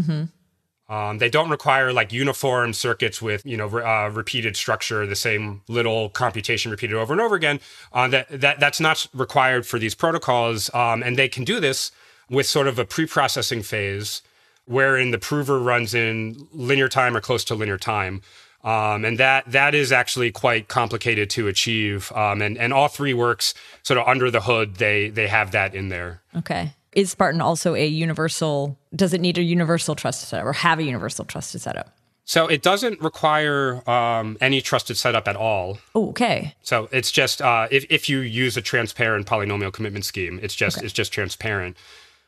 [0.88, 5.14] Um, they don't require like uniform circuits with you know re- uh, repeated structure, the
[5.16, 7.60] same little computation repeated over and over again.
[7.92, 11.92] Uh, that that that's not required for these protocols, um, and they can do this
[12.28, 14.22] with sort of a pre-processing phase,
[14.64, 18.20] wherein the prover runs in linear time or close to linear time.
[18.62, 22.12] Um, and that that is actually quite complicated to achieve.
[22.12, 24.76] Um, and and all three works sort of under the hood.
[24.76, 26.20] They they have that in there.
[26.36, 26.74] Okay.
[26.92, 28.78] Is Spartan also a universal?
[28.94, 31.94] Does it need a universal trusted setup or have a universal trusted setup?
[32.24, 35.78] So it doesn't require um, any trusted setup at all.
[35.96, 36.54] Oh, okay.
[36.62, 40.82] So it's just uh, if if you use a transparent polynomial commitment scheme, it's just
[40.82, 41.76] it's just transparent.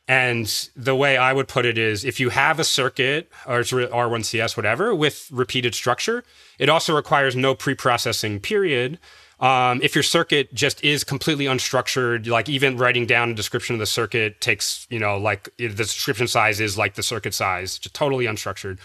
[0.08, 3.70] And the way I would put it is, if you have a circuit or it's
[3.70, 6.24] R1CS whatever with repeated structure,
[6.58, 8.98] it also requires no pre-processing period.
[9.38, 13.80] Um, if your circuit just is completely unstructured, like even writing down a description of
[13.80, 17.94] the circuit takes, you know, like the description size is like the circuit size, just
[17.94, 18.78] totally unstructured.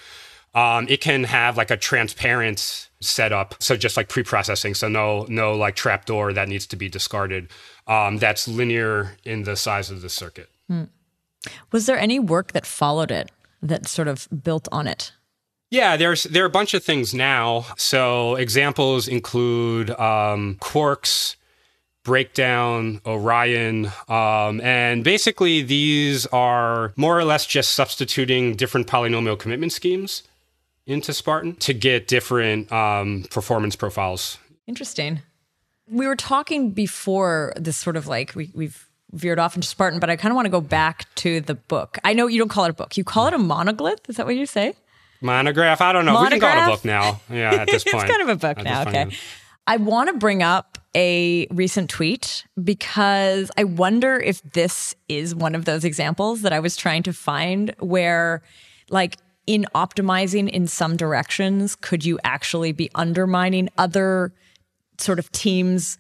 [0.56, 5.54] Um, it can have like a transparent setup so just like pre-processing so no no
[5.54, 7.50] like trapdoor that needs to be discarded.
[7.86, 10.50] Um, that's linear in the size of the circuit
[11.72, 13.32] Was there any work that followed it
[13.62, 15.12] that sort of built on it?
[15.70, 21.36] yeah there's there are a bunch of things now so examples include um, quarks
[22.06, 29.74] Brakedown orion um, and basically these are more or less just substituting different polynomial commitment
[29.74, 30.24] schemes
[30.86, 35.22] into spartan to get different um, performance profiles Interesting.
[35.90, 38.87] We were talking before this sort of like we, we've
[39.18, 41.98] veered off into Spartan, but I kind of want to go back to the book.
[42.04, 42.98] I know you don't call it a book.
[42.98, 44.10] You call it a monoglyph.
[44.10, 44.74] Is that what you say?
[45.22, 45.82] Monograph.
[45.82, 46.22] I don't know.
[46.22, 47.22] We can call it a book now.
[47.30, 48.04] Yeah, at this point.
[48.04, 48.82] it's kind of a book At now.
[48.84, 49.04] Okay.
[49.06, 49.16] point.
[49.66, 55.56] I want to bring up a recent tweet because I wonder if this is one
[55.56, 58.42] of those examples that I was trying to find where,
[58.90, 64.34] like, in optimizing in some directions, could you actually be undermining other
[65.00, 65.98] sort of teams'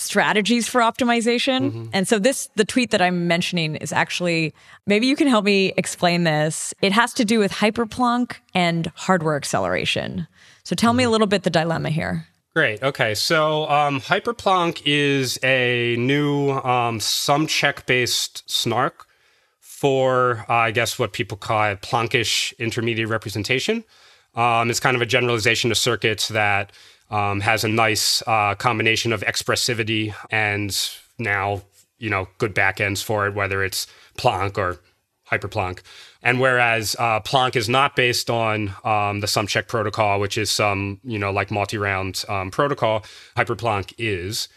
[0.00, 1.88] strategies for optimization?
[1.92, 4.54] And so, this, the tweet that I'm mentioning is actually,
[4.86, 6.74] maybe you can help me explain this.
[6.82, 10.26] It has to do with hyperplonk and hardware acceleration.
[10.64, 12.26] So, tell me a little bit the dilemma here.
[12.52, 12.82] Great.
[12.82, 13.14] Okay.
[13.14, 19.06] So um, Hyperplonk is a new um, sum check based snark
[19.60, 23.84] for, uh, I guess, what people call a Plonkish intermediate representation.
[24.34, 26.72] Um, it's kind of a generalization of circuits that
[27.10, 30.76] um, has a nice uh, combination of expressivity and
[31.18, 31.62] now,
[31.98, 34.78] you know, good backends for it, whether it's Plonk or
[35.30, 35.80] Hyperplonk.
[36.22, 40.50] And whereas uh, Plonk is not based on um, the sum check protocol, which is
[40.50, 43.04] some, you know, like multi round um, protocol,
[43.36, 44.48] Hyperplonk is.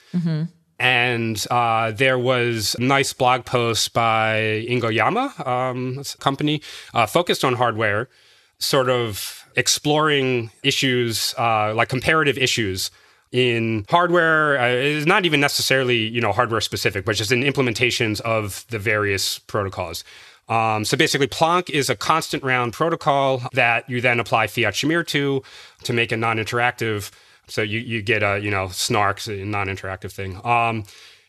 [0.79, 6.61] And uh, there was a nice blog post by Ingonyama, um, a company
[6.93, 8.09] uh, focused on hardware,
[8.57, 12.91] sort of exploring issues uh, like comparative issues
[13.31, 14.59] in hardware.
[14.59, 18.79] Uh, it's not even necessarily you know hardware specific, but just in implementations of the
[18.79, 20.03] various protocols.
[20.49, 25.05] Um, so basically, Plonk is a constant round protocol that you then apply Fiat Shamir
[25.07, 25.41] to
[25.83, 27.11] to make it non-interactive.
[27.47, 30.39] So you you get a you know snarks a non-interactive thing.
[30.45, 30.83] Um,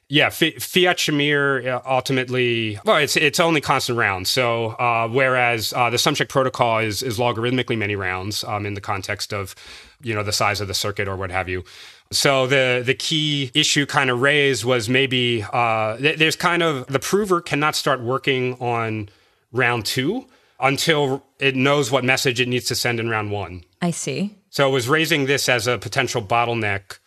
[0.09, 4.31] yeah, F- Fiat Shamir uh, ultimately, well, it's it's only constant rounds.
[4.31, 8.81] So uh, whereas uh, the Sumcheck protocol is is logarithmically many rounds um, in the
[8.81, 9.55] context of
[10.03, 11.65] you know the size of the circuit or what have you.
[12.13, 16.87] So the the key issue kind of raised was maybe uh, th- there's kind of
[16.87, 19.09] the prover cannot start working on
[19.53, 20.27] round two
[20.61, 23.65] until it knows what message it needs to send in round one.
[23.81, 24.37] I see.
[24.51, 26.99] So it was raising this as a potential bottleneck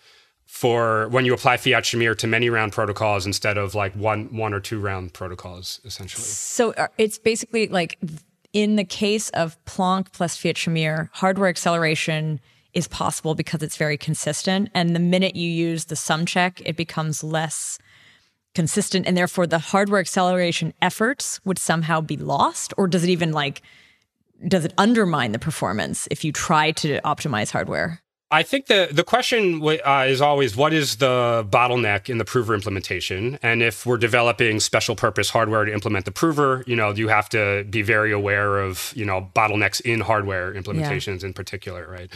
[0.58, 4.56] for when you apply Fiat Shamir to many round protocols instead of like one one
[4.56, 6.24] or two round protocols, essentially.
[6.24, 8.00] So uh, it's basically like
[8.54, 12.40] in the case of Plonk plus Fiat Shamir, hardware acceleration
[12.74, 14.70] is possible because it's very consistent.
[14.74, 17.78] And the minute you use the sum check, it becomes less
[18.56, 19.06] consistent.
[19.06, 22.74] And therefore, the hardware acceleration efforts would somehow be lost?
[22.78, 23.62] Or does it even like,
[24.48, 28.02] does it undermine the performance if you try to optimize hardware?
[28.30, 32.54] I think the the question uh, is always what is the bottleneck in the prover
[32.54, 37.08] implementation, and if we're developing special purpose hardware to implement the prover, you know, you
[37.08, 41.28] have to be very aware of you know bottlenecks in hardware implementations yeah.
[41.28, 42.12] in particular, right?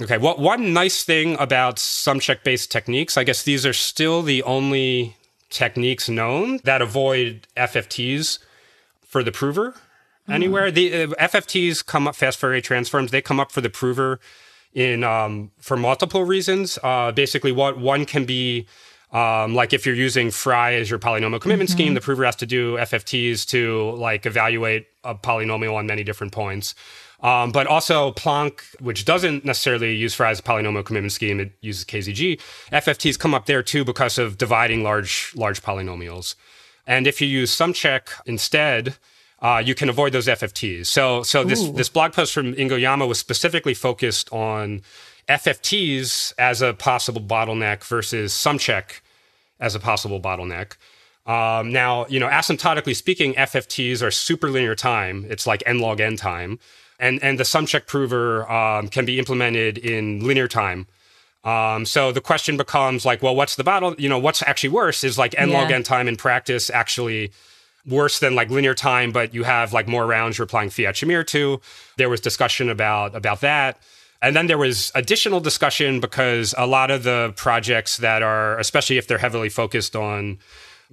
[0.00, 4.22] Okay, what one nice thing about some sumcheck based techniques, I guess these are still
[4.22, 5.16] the only
[5.50, 8.40] techniques known that avoid FFTs
[9.06, 10.32] for the prover mm-hmm.
[10.32, 10.72] anywhere.
[10.72, 13.12] The uh, FFTs come up fast Fourier transforms.
[13.12, 14.18] They come up for the prover
[14.74, 16.78] in um, for multiple reasons.
[16.82, 18.66] Uh, basically, what one can be
[19.12, 21.76] um, like if you're using FRI as your polynomial commitment mm-hmm.
[21.76, 26.32] scheme, the prover has to do FFTs to like evaluate a polynomial on many different
[26.32, 26.74] points.
[27.20, 31.52] Um, but also Plonk, which doesn't necessarily use FRI as a polynomial commitment scheme, it
[31.60, 32.40] uses KZG.
[32.72, 36.34] FFTs come up there too because of dividing large large polynomials.
[36.86, 38.96] And if you use SumCheck instead,
[39.44, 40.86] uh, you can avoid those FFTs.
[40.86, 44.80] So so this this blog post from Ingonyama was specifically focused on
[45.28, 49.00] FFTs as a possible bottleneck versus SumCheck
[49.60, 50.76] as a possible bottleneck.
[51.26, 55.26] Um, now, you know, asymptotically speaking, FFTs are super linear time.
[55.28, 56.58] It's like n log n time
[56.98, 60.86] and and the sum check prover um, can be implemented in linear time.
[61.44, 63.94] Um, so the question becomes like, well, what's the battle?
[63.98, 67.30] You know, what's actually worse is like n log n time in practice actually
[67.86, 71.26] worse than like linear time, but you have like more rounds you're applying fiat Shamir
[71.28, 71.60] to.
[71.96, 73.78] There was discussion about about that.
[74.22, 78.96] And then there was additional discussion because a lot of the projects that are, especially
[78.96, 80.38] if they're heavily focused on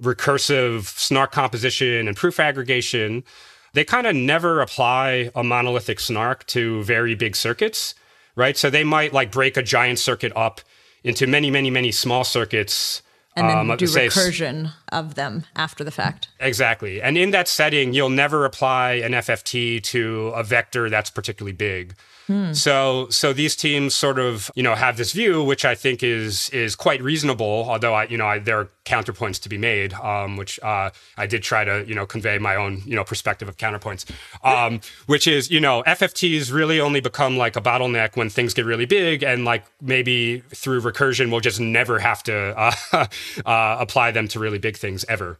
[0.00, 3.24] recursive snark composition and proof aggregation,
[3.72, 7.94] they kind of never apply a monolithic snark to very big circuits,
[8.36, 8.56] right?
[8.56, 10.60] So they might like break a giant circuit up
[11.02, 13.02] into many, many, many small circuits.
[13.34, 16.28] And then um, do recursion of them after the fact.
[16.38, 17.00] Exactly.
[17.00, 21.94] And in that setting, you'll never apply an FFT to a vector that's particularly big.
[22.26, 22.52] Hmm.
[22.52, 26.48] So so these teams sort of you know have this view, which I think is
[26.50, 27.66] is quite reasonable.
[27.68, 31.26] Although I you know I, there are counterpoints to be made, um, which uh, I
[31.26, 34.04] did try to you know convey my own you know perspective of counterpoints,
[34.44, 38.64] um, which is you know FFTs really only become like a bottleneck when things get
[38.64, 42.72] really big, and like maybe through recursion we'll just never have to uh,
[43.46, 45.38] uh, apply them to really big things ever.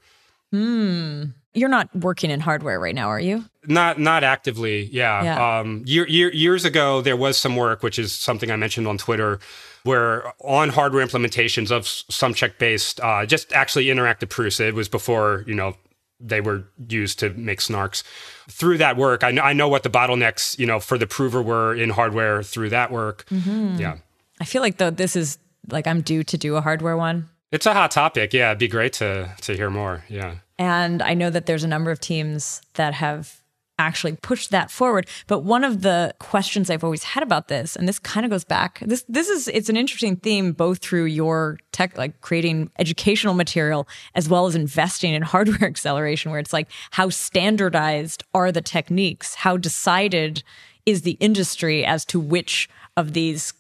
[0.51, 1.25] Hmm.
[1.55, 3.45] You're not working in hardware right now, are you?
[3.67, 4.85] Not not actively.
[4.85, 5.23] Yeah.
[5.23, 5.59] yeah.
[5.61, 8.99] Um, year, year, years ago, there was some work, which is something I mentioned on
[8.99, 9.39] Twitter,
[9.85, 14.59] where on hardware implementations of sum check based, uh, just actually interactive proofs.
[14.59, 15.77] It was before you know
[16.19, 18.03] they were used to make snarks.
[18.49, 21.43] Through that work, I know, I know what the bottlenecks you know for the prover
[21.43, 23.27] were in hardware through that work.
[23.27, 23.79] Mm-hmm.
[23.79, 23.99] Yeah.
[24.41, 25.39] I feel like though this is
[25.71, 27.29] like I'm due to do a hardware one.
[27.53, 28.33] It's a hot topic.
[28.33, 30.05] Yeah, it'd be great to to hear more.
[30.09, 30.37] Yeah.
[30.59, 33.42] And I know that there's a number of teams that have
[33.87, 35.09] actually pushed that forward.
[35.27, 38.45] But one of the questions I've always had about this, and this kind of goes
[38.45, 43.35] back, this this is it's an interesting theme both through your tech, like creating educational
[43.35, 48.63] material as well as investing in hardware acceleration, where it's like how standardized are the
[48.63, 49.35] techniques?
[49.35, 50.43] How decided
[50.85, 53.55] is the industry as to which of these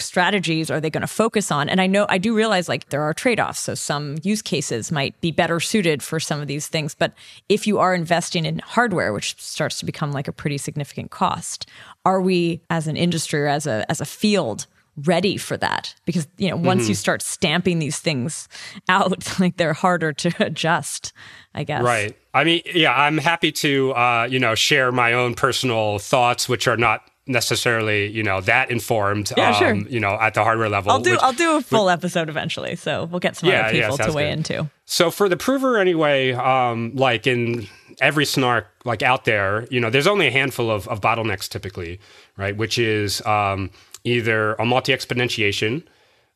[0.00, 1.68] strategies are they going to focus on?
[1.68, 3.60] And I know I do realize like there are trade offs.
[3.60, 6.94] So some use cases might be better suited for some of these things.
[6.94, 7.12] But
[7.48, 11.66] if you are investing in hardware, which starts to become like a pretty significant cost,
[12.04, 14.66] are we as an industry or as a as a field
[15.04, 16.88] ready for that because you know once Mm-hmm.
[16.88, 18.48] you start stamping these things
[18.88, 21.12] out like they're harder to adjust
[21.54, 22.16] i guess Right.
[22.34, 26.68] I mean, yeah, I'm happy to, uh, you know, share my own personal thoughts, which
[26.68, 29.74] are not necessarily, you know, that informed, Yeah, sure.
[29.74, 30.90] you know, at the hardware level.
[30.92, 33.76] i'll do which- i'll do a full episode eventually so we'll get some Yeah, other
[33.76, 34.38] yeah, people to weigh good.
[34.38, 37.68] into So for the prover anyway, um, like in
[38.00, 42.00] every snark like out there, you know, there's only a handful of, of bottlenecks typically,
[42.36, 42.56] right?
[42.56, 43.70] Which is um,
[44.04, 45.82] either a multi-exponentiation,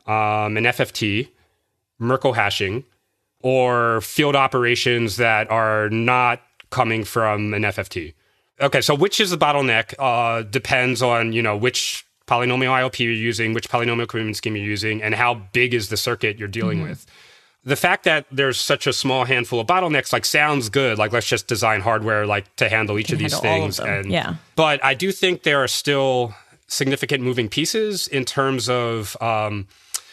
[0.07, 1.28] um, an FFT,
[1.98, 2.85] Merkle hashing,
[3.40, 8.14] or field operations that are not coming from an FFT.
[8.62, 13.12] Okay, so which is the bottleneck uh, depends on you know which polynomial IOP you're
[13.12, 16.83] using, which polynomial commitment scheme you're using, and how big is the circuit you're dealing
[16.83, 17.05] with.
[17.64, 20.98] The fact that there's such a small handful of bottlenecks like sounds good.
[20.98, 23.77] Like let's just design hardware like to handle each of these of things.
[23.77, 24.35] them, And yeah.
[24.57, 26.35] but I do think there are still
[26.66, 29.68] significant moving pieces in terms of um,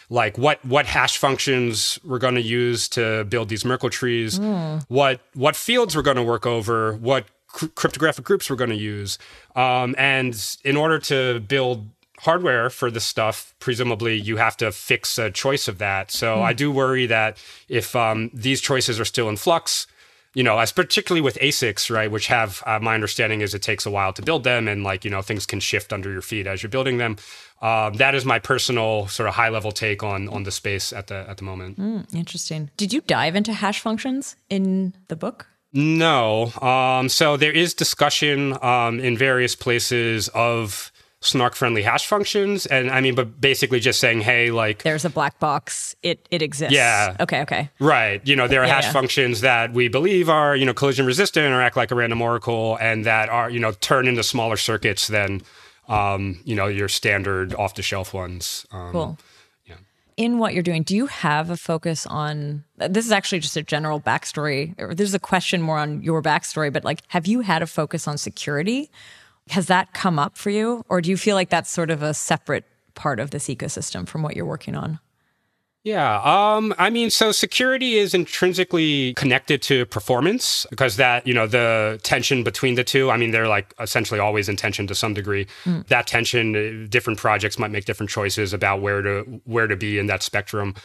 [0.10, 4.78] like what what hash functions we're going to use to build these Merkle trees, Hmm.
[4.88, 9.18] what what fields we're going to work over, what cryptographic groups we're going to use,
[9.56, 11.88] um, and in order to build
[12.20, 16.12] hardware for this stuff, presumably you have to fix a choice of that.
[16.12, 17.38] So I do worry that
[17.70, 19.88] if um, these choices are still in flux,
[20.34, 23.86] you know, as particularly with ASICs, right, which have uh, my understanding is it takes
[23.86, 26.46] a while to build them, and like you know things can shift under your feet
[26.46, 27.18] as you're building them.
[27.62, 31.08] Um, that is my personal sort of high level take on on the space at
[31.08, 31.78] the at the moment.
[31.78, 37.52] Hmm, interesting did you dive into hash functions in the book No, um, so there
[37.52, 43.40] is discussion um, in various places of snark friendly hash functions, and I mean, but
[43.40, 47.16] basically just saying, hey, like there's a black box it it exists Yeah.
[47.20, 48.26] okay okay Right.
[48.26, 48.94] You know, there are Yeah, hash yeah.
[48.94, 52.78] functions that we believe are, you know, collision resistant or act like a random oracle
[52.80, 55.42] and that are, you know, turn into smaller circuits than,
[55.90, 58.66] um, you know, your standard off the shelf ones.
[58.72, 59.18] Um, Cool.
[60.20, 62.66] In what you're doing, do you have a focus on?
[62.76, 64.76] This is actually just a general backstory.
[64.78, 67.66] Or this is a question more on your backstory, but like, have you had a
[67.66, 68.92] focus on security?
[69.52, 72.14] Has that come up for you, or do you feel like that's sort of a
[72.14, 75.00] separate part of this ecosystem from what you're working on?
[75.84, 76.22] Yeah.
[76.24, 82.00] Um, I mean, so security is intrinsically connected to performance because that, you know, the
[82.04, 85.48] tension between the two, I mean, they're like essentially always in tension to some degree.
[85.88, 90.00] That tension, uh, different projects might make different choices about where to where to be
[90.00, 90.76] in that spectrum.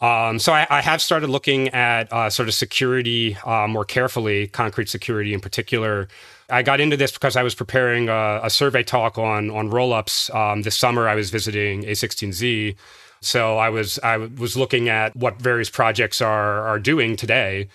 [0.00, 4.48] Um, so I, I have started looking at uh, sort of security uh, more carefully,
[4.48, 6.08] concrete security in particular.
[6.50, 10.34] I got into this because I was preparing a, a survey talk on on rollups.
[10.34, 12.76] Um, this summer, I was visiting A16Z,
[13.24, 17.68] so I was I was looking at what various projects are are doing today,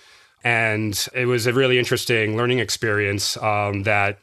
[0.44, 4.18] and it was a really interesting learning experience um, that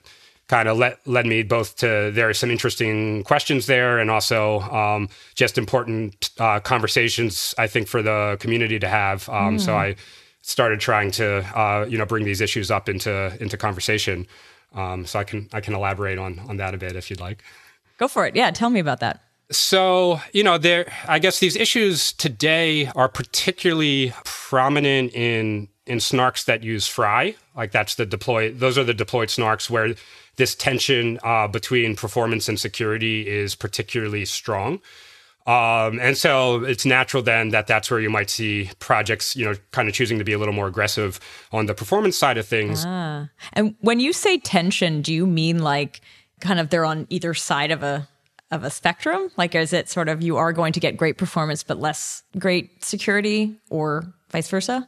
[0.47, 4.61] kind of led led me both to there are some interesting questions there and also
[4.61, 9.27] um, just important uh, conversations I think for the community to have.
[9.29, 9.95] Um, So I
[10.41, 14.25] started trying to uh, you know bring these issues up into into conversation.
[14.73, 17.43] Um, so I can I can elaborate on on that a bit if you'd like.
[17.97, 18.35] Go for it.
[18.35, 19.26] Yeah, tell me about that.
[19.51, 26.45] So, you know, there I guess these issues today are particularly prominent in in snarks
[26.45, 27.35] that use FRI.
[27.55, 29.95] Like that's the deploy those are the deployed snarks where
[30.35, 34.81] this tension uh, between performance and security is particularly strong.
[35.47, 39.55] Um, and so it's natural then that that's where you might see projects, you know,
[39.71, 41.21] kind of choosing to be a little more aggressive
[41.53, 42.83] on the performance side of things.
[43.53, 46.01] And when you say tension, do you mean like
[46.41, 48.09] kind of they're on either side of a
[48.51, 49.29] of a spectrum?
[49.37, 52.83] Like is it sort of you are going to get great performance but less great
[52.83, 54.87] security or vice versa?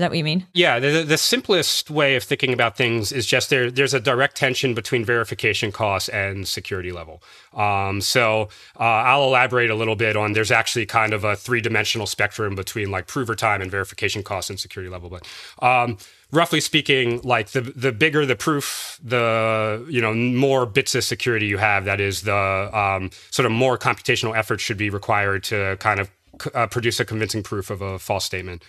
[0.00, 0.46] Is that what you mean?
[0.54, 3.70] Yeah, the, the simplest way of thinking about things is just there.
[3.70, 7.22] There's a direct tension between verification costs and security level.
[7.52, 10.32] Um, so uh, I'll elaborate a little bit on.
[10.32, 14.48] There's actually kind of a three dimensional spectrum between like prover time and verification costs
[14.48, 15.10] and security level.
[15.10, 15.28] But
[15.62, 15.98] um,
[16.32, 21.44] roughly speaking, like the the bigger the proof, the you know more bits of security
[21.44, 21.84] you have.
[21.84, 26.10] That is the um, sort of more computational effort should be required to kind of
[26.54, 28.64] uh, produce a convincing proof of a false statement.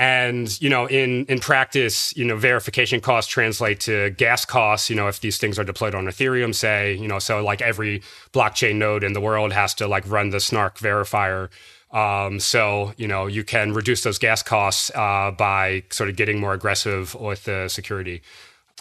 [0.00, 4.88] And you know, in in practice, you know, verification costs translate to gas costs.
[4.88, 8.00] You know, if these things are deployed on Ethereum, say, you know, so like every
[8.32, 11.50] blockchain node in the world has to like run the Snark verifier.
[11.90, 16.40] Um, so you know, you can reduce those gas costs uh, by sort of getting
[16.40, 18.22] more aggressive with the security.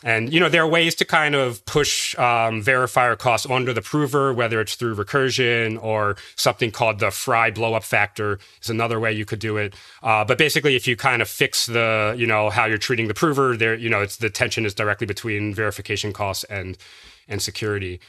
[0.04, 3.82] And you know there are ways to kind of push um, verifier costs onto the
[3.82, 9.12] prover, whether it's through recursion or something called the FRI blowup factor is another way
[9.12, 9.76] you could do it.
[10.02, 13.14] Uh, but basically, if you kind of fix the you know how you're treating the
[13.14, 16.78] prover, there you know it's the tension is directly between verification costs and
[17.28, 18.00] and security.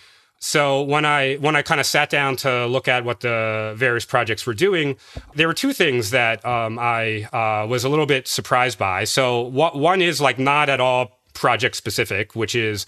[0.43, 4.07] So when I when I kind of sat down to look at what the various
[4.07, 4.97] projects were doing,
[5.35, 9.05] there were two things that um, I uh, was a little bit surprised by.
[9.05, 12.87] So what, one is like not at all project specific, which is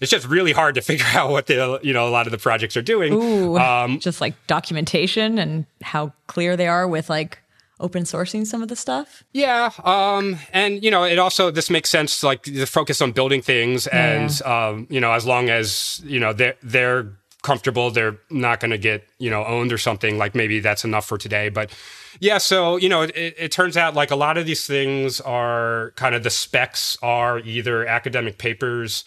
[0.00, 2.38] it's just really hard to figure out what the you know a lot of the
[2.38, 3.12] projects are doing.
[3.12, 7.38] Ooh, um, just like documentation and how clear they are with like
[7.80, 9.24] open sourcing some of the stuff.
[9.32, 13.42] Yeah, um, and you know it also this makes sense like the focus on building
[13.42, 14.68] things and yeah.
[14.68, 17.12] um, you know as long as you know they're they're
[17.44, 21.06] comfortable they're not going to get you know owned or something like maybe that's enough
[21.06, 21.70] for today but
[22.18, 25.92] yeah so you know it, it, turns out like a lot of these things are
[25.94, 29.04] kind of the specs are either academic papers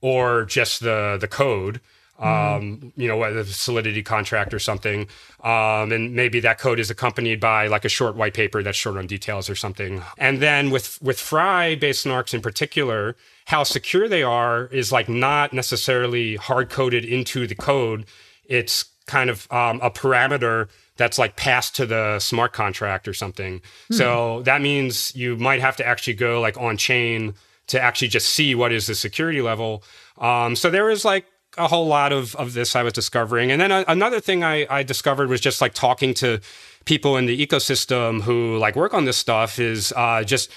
[0.00, 1.80] or just the the code.
[2.18, 5.06] Um, you know, a Solidity contract or something,
[5.44, 8.96] um, and maybe that code is accompanied by like a short white paper that's short
[8.96, 10.02] on details or something.
[10.16, 15.08] And then with with FRI based snarks in particular, how secure they are is like
[15.08, 18.06] not necessarily hard coded into the code.
[18.46, 23.60] It's kind of um, a parameter that's like passed to the smart contract or something.
[23.88, 23.94] Hmm.
[23.94, 27.34] So that means you might have to actually go like on chain
[27.68, 29.82] to actually just see what is the security level.
[30.18, 31.26] Um, so there is like
[31.56, 33.50] a whole lot of, of this I was discovering.
[33.50, 36.40] And then a, another thing I, I discovered was just like talking to
[36.84, 40.50] people in the ecosystem who like work on this stuff is uh, just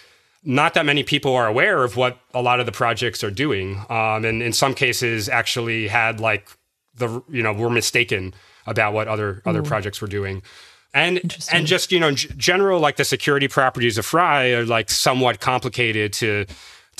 [0.44, 3.78] not that many people are aware of what a lot of the projects are doing.
[3.90, 6.50] Um, and in some cases actually had like
[6.96, 8.34] the, you know, were mistaken
[8.68, 10.44] about what other, other projects were doing
[10.94, 15.40] and and just you know general like the security properties of FRI are like somewhat
[15.40, 16.46] complicated to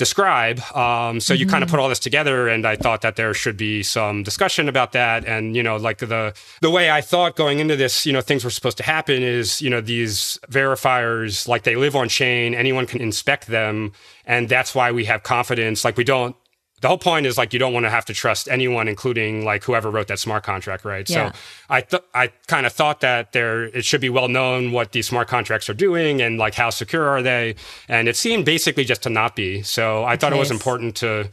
[0.00, 0.60] describe.
[0.74, 1.40] Um, so mm-hmm.
[1.40, 4.22] you kind of put all this together, and I thought that there should be some
[4.22, 5.26] discussion about that.
[5.26, 8.42] And you know, like the the way I thought going into this, you know, things
[8.42, 12.86] were supposed to happen is, you know, these verifiers, like they live on chain, anyone
[12.86, 13.92] can inspect them,
[14.24, 15.84] and that's why we have confidence.
[15.84, 16.34] Like we don't
[16.80, 19.64] the whole point is like you don't want to have to trust anyone, including like
[19.64, 21.08] whoever wrote that smart contract, right?
[21.08, 21.32] Yeah.
[21.32, 24.92] So I th- I kind of thought that there it should be well known what
[24.92, 27.56] these smart contracts are doing and like how secure are they,
[27.88, 29.62] and it seemed basically just to not be.
[29.62, 31.30] So I thought it was important to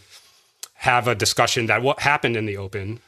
[0.73, 2.99] have a discussion that what happened in the open.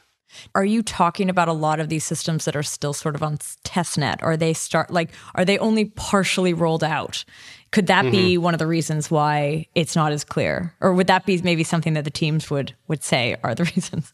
[0.54, 3.38] Are you talking about a lot of these systems that are still sort of on
[3.64, 4.22] testnet?
[4.22, 7.24] Are they start like are they only partially rolled out?
[7.72, 8.12] Could that mm-hmm.
[8.12, 11.62] be one of the reasons why it's not as clear, or would that be maybe
[11.62, 14.12] something that the teams would would say are the reasons?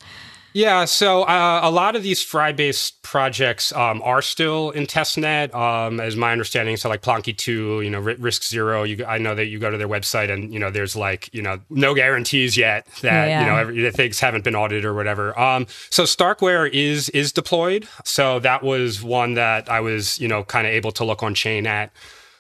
[0.57, 6.01] Yeah, so uh, a lot of these FRI-based projects um, are still in testnet, um,
[6.01, 6.79] as my understanding.
[6.79, 8.83] So, like Plonky2, you know, RISC Zero.
[8.83, 11.43] You, I know that you go to their website, and you know, there's like, you
[11.43, 13.41] know, no guarantees yet that yeah, yeah.
[13.41, 15.39] you know every, things haven't been audited or whatever.
[15.39, 17.87] Um, so Starkware is is deployed.
[18.05, 21.35] So that was one that I was, you know, kind of able to look on
[21.35, 21.93] chain at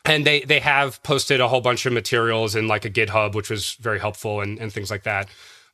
[0.06, 3.50] and they they have posted a whole bunch of materials in like a GitHub, which
[3.50, 5.28] was very helpful and, and things like that.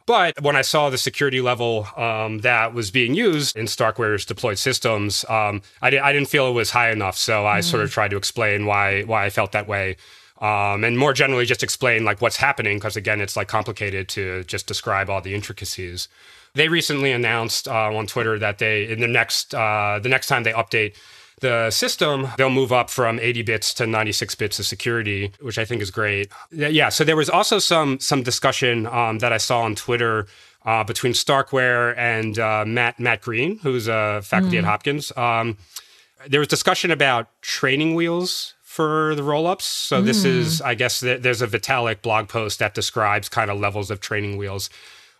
[0.07, 4.59] But when I saw the security level um, that was being used in Starkware's deployed
[4.59, 7.16] systems, um, I, di- I, didn't feel it was high enough.
[7.16, 7.64] So I mm.
[7.64, 9.97] sort of tried to explain why why I felt that way,
[10.41, 14.43] um, and more generally just explain like what's happening because again, it's like complicated to
[14.45, 16.09] just describe all the intricacies.
[16.55, 20.43] They recently announced uh, on Twitter that they in the next uh, the next time
[20.43, 20.97] they update
[21.43, 25.66] the system, they'll move up from 80 bits to 96 bits of security, which I
[25.66, 26.32] think is great.
[26.51, 26.88] Yeah.
[26.88, 30.26] So there was also some some discussion um, that I saw on Twitter
[30.64, 34.61] uh, between Starkware and uh, Matt Matt Green, who's a faculty mm.
[34.61, 35.12] at Hopkins.
[35.16, 35.59] Um,
[36.26, 39.62] there was discussion about training wheels for the rollups.
[39.62, 40.07] So mm.
[40.07, 43.90] this is, I guess, th- there's a Vitalik blog post that describes kind of levels
[43.90, 44.70] of training wheels.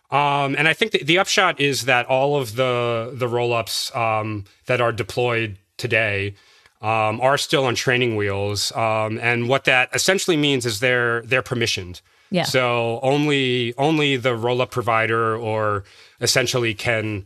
[0.09, 4.45] Um, and I think the, the, upshot is that all of the the rollups um,
[4.67, 6.35] that are deployed today
[6.83, 8.71] um, are still on training wheels.
[8.73, 12.01] Um, and what that essentially means is they're they're permissioned.
[12.29, 12.43] Yeah.
[12.43, 15.85] So only only the rollup provider or
[16.19, 17.25] essentially can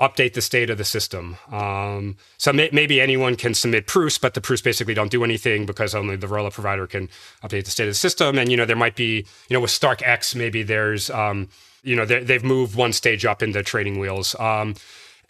[0.00, 1.36] update the state of the system.
[1.52, 5.64] Um, so may, maybe anyone can submit proofs, but the proofs basically don't do anything
[5.64, 7.08] because only the rollup provider can
[7.44, 8.36] update the state of the system.
[8.36, 11.48] And you know there might be you know with StarkEx maybe there's um,
[11.82, 14.38] you know they've moved one stage up in the training wheels.
[14.38, 14.74] Um,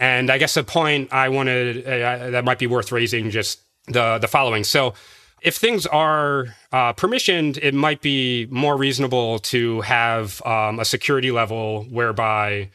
[0.03, 4.19] and I guess a point I wanted uh, that might be worth raising just the
[4.19, 4.65] the following.
[4.65, 4.95] So
[5.43, 11.31] if things are uh, permissioned, it might be more reasonable to have um, a security
[11.31, 12.71] level whereby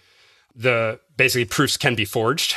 [0.56, 2.56] the basically proofs can be forged.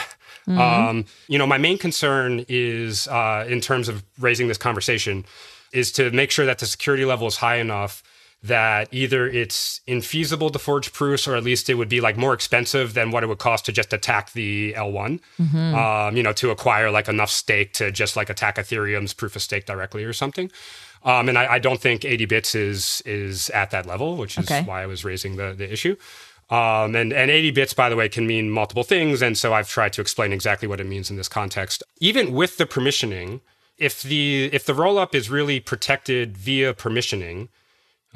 [0.48, 0.58] Mm-hmm.
[0.58, 5.24] Um, you know, my main concern is uh, in terms of raising this conversation
[5.72, 8.02] is to make sure that the security level is high enough
[8.42, 12.32] that either it's infeasible to forge proofs or at least it would be like more
[12.32, 15.74] expensive than what it would cost to just attack the L1, mm-hmm.
[15.74, 19.42] um, you know, to acquire like enough stake to just like attack Ethereum's proof of
[19.42, 20.50] stake directly or something.
[21.02, 24.50] Um, and I, I, don't think 80 bits is is at that level, which is
[24.50, 24.62] okay.
[24.64, 25.96] why I was raising the, the issue.
[26.50, 29.22] Um, and, and 80 bits, by the way, can mean multiple things.
[29.22, 31.82] And so I've tried to explain exactly what it means in this context.
[32.00, 33.40] Even with the permissioning,
[33.78, 37.48] if the if the rollup is really protected via permissioning,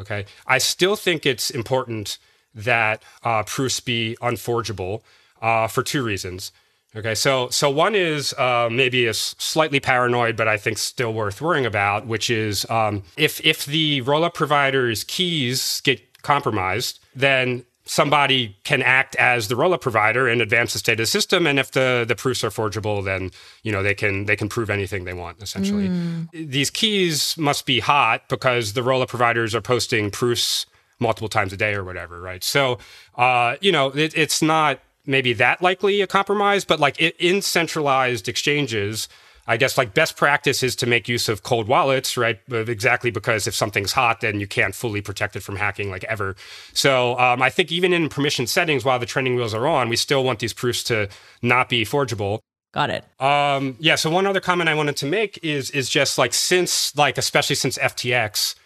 [0.01, 2.19] okay, I still think it's important
[2.55, 5.03] that uh, proofs be unforgeable
[5.43, 6.53] uh, for two reasons.
[6.97, 11.41] Okay, so so one is uh, maybe a slightly paranoid, but I think still worth
[11.41, 18.57] worrying about, which is um, if if the rollup provider's keys get compromised, then somebody
[18.65, 21.47] can act as the rollup provider and advance the state of the system.
[21.47, 23.31] And if the the proofs are forgeable, then
[23.63, 25.43] you know they can they can prove anything they want.
[25.43, 26.29] Essentially, mm.
[26.33, 30.67] these keys must be hot because the rollup providers are posting proofs
[31.01, 32.45] multiple times a day or whatever, right?
[32.45, 32.79] So,
[33.17, 38.29] uh, you know, it, it's not maybe that likely a compromise, but like in centralized
[38.29, 39.09] exchanges,
[39.47, 42.39] I guess like best practice is to make use of cold wallets, right?
[42.51, 46.35] Exactly because if something's hot, then you can't fully protect it from hacking like ever.
[46.73, 49.97] So um, I think even in permission settings, while the training wheels are on, we
[49.97, 51.09] still want these proofs to
[51.43, 52.41] not be forgeable.
[52.73, 53.05] Got it.
[53.21, 53.95] Um, yeah.
[53.95, 57.55] So one other comment I wanted to make is is just like since like especially
[57.55, 58.57] since FTX,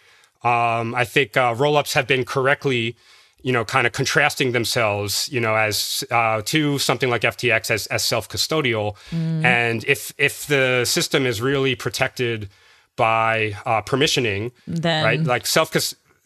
[0.43, 2.95] um, I think uh, rollups have been correctly
[3.41, 7.87] you know, kind of contrasting themselves, you know, as uh, to something like FTX as,
[7.87, 8.95] as self custodial.
[9.11, 9.43] Mm.
[9.45, 12.49] And if if the system is really protected
[12.95, 15.05] by uh, permissioning, then...
[15.05, 15.71] right, like self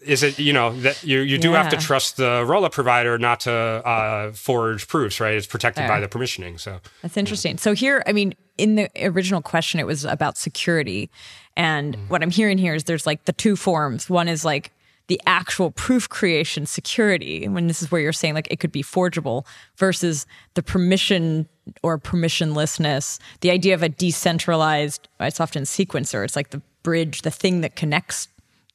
[0.05, 1.64] is it you know that you you do yeah.
[1.64, 5.36] have to trust the rollup provider not to uh, forge proofs, right?
[5.36, 6.59] It's protected by the permissioning.
[6.59, 7.53] So that's interesting.
[7.53, 7.61] Yeah.
[7.61, 11.09] So here, I mean, in the original question, it was about security,
[11.55, 12.09] and mm.
[12.09, 14.09] what I'm hearing here is there's like the two forms.
[14.09, 14.72] One is like
[15.14, 18.82] the actual proof creation security when this is where you're saying like it could be
[18.82, 19.45] forgeable
[19.78, 21.47] versus the permission
[21.84, 27.30] or permissionlessness the idea of a decentralized it's often sequencer it's like the bridge the
[27.30, 28.28] thing that connects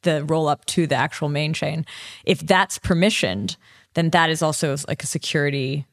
[0.02, 1.84] the roll up to the actual main chain.
[2.24, 3.56] If that's permissioned
[3.94, 5.86] then that is also like a security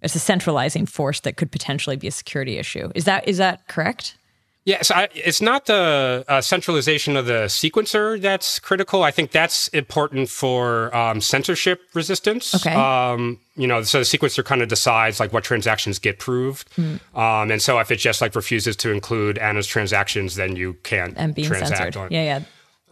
[0.00, 2.90] it's a centralizing force that could potentially be a security issue.
[2.96, 4.16] Is that is that correct
[4.64, 9.02] yeah, so I, it's not the uh, centralization of the sequencer that's critical.
[9.02, 12.54] I think that's important for um, censorship resistance.
[12.54, 12.72] Okay.
[12.72, 17.00] Um, you know, so the sequencer kind of decides like what transactions get proved, mm.
[17.16, 21.14] um, and so if it just like refuses to include Anna's transactions, then you can't
[21.16, 21.96] and being transact censored.
[21.96, 22.08] on.
[22.12, 22.40] Yeah,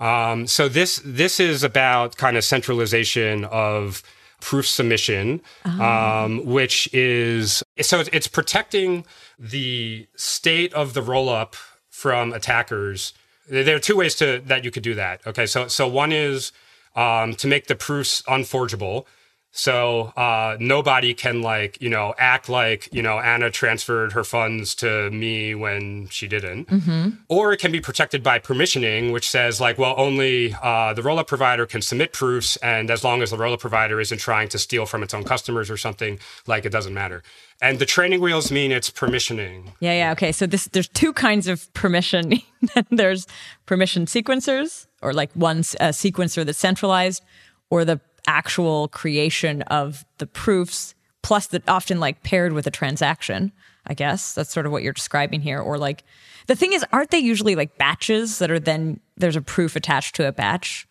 [0.01, 0.31] yeah.
[0.33, 4.03] Um, so this this is about kind of centralization of
[4.41, 5.83] proof submission, oh.
[5.83, 9.05] um, which is so it's protecting
[9.39, 11.55] the state of the rollup
[11.89, 13.12] from attackers.
[13.49, 15.26] There are two ways to that you could do that.
[15.26, 16.53] Okay, so so one is
[16.95, 19.07] um, to make the proofs unforgeable.
[19.53, 24.77] So uh, nobody can like you know act like you know Anna transferred her funds
[24.77, 27.11] to me when she didn't, mm-hmm.
[27.29, 31.27] or it can be protected by permissioning, which says like well only uh, the rollup
[31.27, 34.87] provider can submit proofs, and as long as the rollup provider isn't trying to steal
[34.87, 37.23] from its own customers or something, like it doesn't matter.
[37.61, 39.73] And the training wheels mean it's permissioning.
[39.81, 40.13] Yeah, yeah.
[40.13, 42.35] Okay, so this there's two kinds of permission.
[42.91, 43.27] there's
[43.67, 47.25] permission sequencers, or like one uh, sequencer that's centralized,
[47.69, 53.53] or the actual creation of the proofs, plus that often like paired with a transaction.
[53.87, 55.61] I guess that's sort of what you're describing here.
[55.61, 56.05] Or like
[56.47, 60.14] the thing is, aren't they usually like batches that are then there's a proof attached
[60.16, 60.87] to a batch?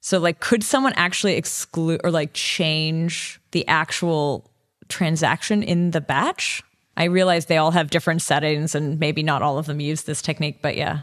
[0.00, 4.50] So like could someone actually exclude or like change the actual
[4.88, 6.62] transaction in the batch?
[6.96, 10.20] I realize they all have different settings and maybe not all of them use this
[10.20, 11.02] technique, but yeah.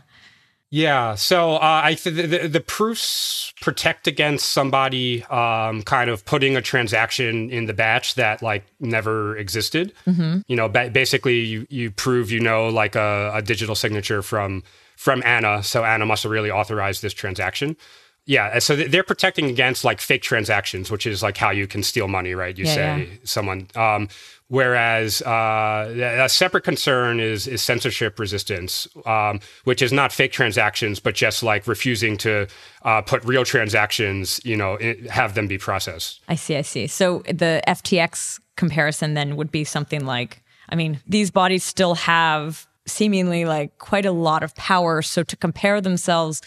[0.72, 1.16] Yeah.
[1.16, 6.62] So uh, I th- the, the, proofs protect against somebody um, kind of putting a
[6.62, 9.94] transaction in the batch that like never existed.
[10.06, 10.42] Mm-hmm.
[10.48, 14.64] You know, ba- basically you, you prove you know like a, a, digital signature from
[14.96, 17.78] from Anna, so Anna must have really authorized this transaction.
[18.26, 22.08] Yeah, so they're protecting against like fake transactions, which is like how you can steal
[22.08, 22.56] money, right?
[22.56, 23.18] You yeah, say yeah.
[23.24, 23.68] someone.
[23.76, 24.10] Um,
[24.50, 31.00] Whereas uh, a separate concern is is censorship resistance, um, which is not fake transactions,
[31.00, 32.48] but just like refusing to
[32.82, 34.80] uh, put real transactions, you know,
[35.12, 36.22] have them be processed.
[36.28, 36.88] I see, I see.
[36.88, 42.68] So the FTX comparison then would be something like, I mean, these bodies still have
[42.88, 45.04] seemingly like quite a lot of power.
[45.04, 46.42] So to compare themselves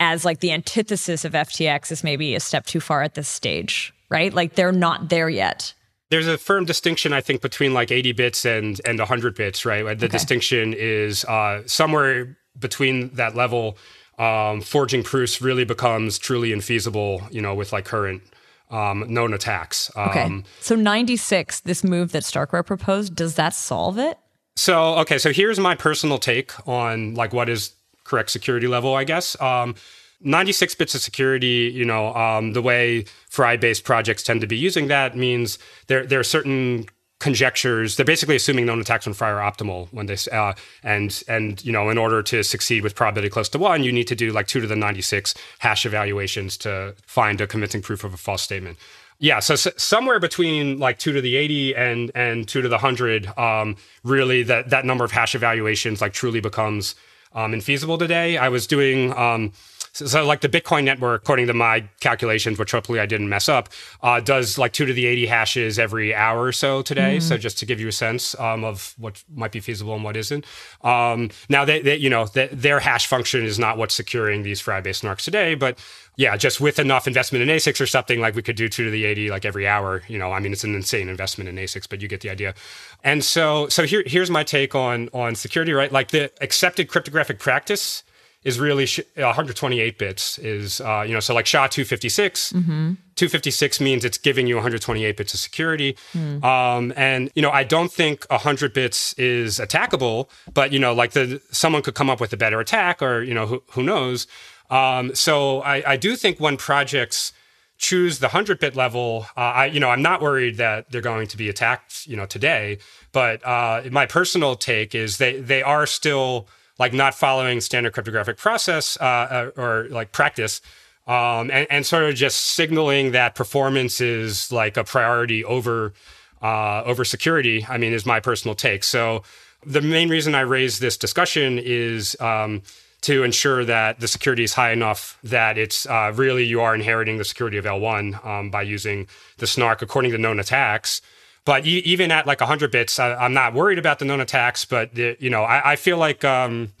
[0.00, 3.94] as like the antithesis of FTX is maybe a step too far at this stage,
[4.08, 4.34] right?
[4.34, 5.72] Like they're not there yet
[6.10, 9.84] there's a firm distinction, I think, between like 80 bits and and 100 bits, right?
[9.84, 10.08] The okay.
[10.08, 13.76] distinction is uh, somewhere between that level.
[14.18, 18.22] Um, forging proofs really becomes truly infeasible, you know, with like current
[18.70, 19.92] um, known attacks.
[19.96, 20.42] Um, okay.
[20.60, 24.18] So 96, this move that Starkware proposed, does that solve it?
[24.56, 29.04] So okay, so here's my personal take on like what is correct security level, I
[29.04, 29.40] guess.
[29.40, 29.76] Um,
[30.20, 34.88] 96 bits of security, you know, um, the way FRI-based projects tend to be using
[34.88, 36.86] that means there there are certain
[37.20, 37.96] conjectures.
[37.96, 41.72] They're basically assuming known attacks on FRI are optimal when they uh, and and you
[41.72, 44.46] know in order to succeed with probability close to one, you need to do like
[44.46, 48.78] two to the 96 hash evaluations to find a convincing proof of a false statement.
[49.20, 52.78] Yeah, so, so, somewhere between like two to the eighty and and two to the
[52.78, 56.94] hundred, um, really that that number of hash evaluations like truly becomes
[57.32, 58.36] um, infeasible today.
[58.36, 59.52] I was doing um,
[59.98, 63.48] so, so, like the Bitcoin network, according to my calculations, which hopefully I didn't mess
[63.48, 63.68] up,
[64.00, 67.16] uh, does like two to the 80 hashes every hour or so today.
[67.16, 67.22] Mm.
[67.22, 70.16] So just to give you a sense um, of what might be feasible and what
[70.16, 70.46] isn't.
[70.82, 74.60] Um, now, they, they, you know, they, their hash function is not what's securing these
[74.60, 75.80] FRI-based snarks today, but
[76.16, 78.90] yeah, just with enough investment in ASICs or something, like we could do two to
[78.90, 80.02] the 80 like every hour.
[80.06, 82.54] You know, I mean, it's an insane investment in ASICs, but you get the idea.
[83.02, 85.90] And so, so here, here's my take on on security, right?
[85.90, 88.04] Like the accepted cryptographic practice
[88.44, 92.92] is really sh- 128 bits is uh, you know so like sha 256 mm-hmm.
[93.16, 96.42] 256 means it's giving you 128 bits of security mm.
[96.44, 101.12] um, and you know i don't think 100 bits is attackable but you know like
[101.12, 104.26] the someone could come up with a better attack or you know who, who knows
[104.70, 107.32] um, so I, I, do think when projects
[107.78, 111.26] choose the 100 bit level uh, i you know i'm not worried that they're going
[111.28, 112.78] to be attacked you know today
[113.12, 116.48] but uh, my personal take is they they are still
[116.78, 120.60] like not following standard cryptographic process uh, uh, or like practice,
[121.06, 125.94] um, and, and, sort of just signaling that performance is like a priority over
[126.42, 127.66] uh, over security.
[127.68, 128.84] I mean, is my personal take.
[128.84, 129.22] So
[129.64, 132.16] the main reason I raise this discussion is.
[132.20, 132.62] Um,
[133.00, 137.16] to ensure that the security is high enough that it's uh, really you are inheriting
[137.16, 139.06] the security of L1 um, by using
[139.36, 141.00] the snark according to known attacks.
[141.48, 144.66] But e- even at like 100 bits, I, am not worried about the known attacks.
[144.66, 146.74] But the, you know, I, I, feel like um,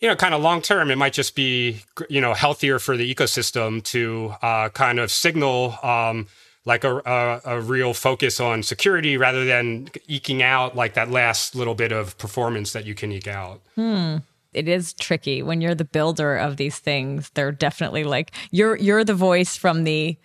[0.00, 3.14] you know, kind of long term, it might just be you know healthier for the
[3.14, 5.76] ecosystem to uh, kind of signal.
[5.84, 6.26] Um,
[6.64, 11.54] like a, a, a, real focus on security rather than eking out like that last
[11.54, 13.62] little bit of performance that you can eke out.
[13.74, 14.16] Hmm.
[14.52, 17.30] It is tricky when you're the builder of these things.
[17.30, 20.18] They're definitely like you're you're the voice from the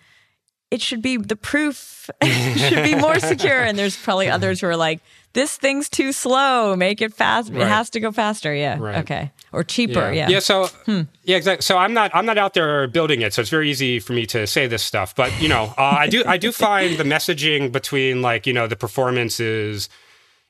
[0.74, 3.60] it should be the proof should be more secure.
[3.60, 5.00] And there's probably others who are like,
[5.32, 6.74] this thing's too slow.
[6.74, 7.52] Make it fast.
[7.52, 7.62] Right.
[7.62, 8.52] It has to go faster.
[8.52, 8.78] Yeah.
[8.78, 8.96] Right.
[8.98, 9.30] Okay.
[9.52, 10.12] Or cheaper.
[10.12, 10.26] Yeah.
[10.26, 10.28] Yeah.
[10.28, 11.02] yeah so hmm.
[11.22, 11.62] yeah, exactly.
[11.62, 13.32] So I'm not I'm not out there building it.
[13.32, 15.14] So it's very easy for me to say this stuff.
[15.14, 18.66] But you know, uh, I do I do find the messaging between like you know
[18.66, 19.88] the performances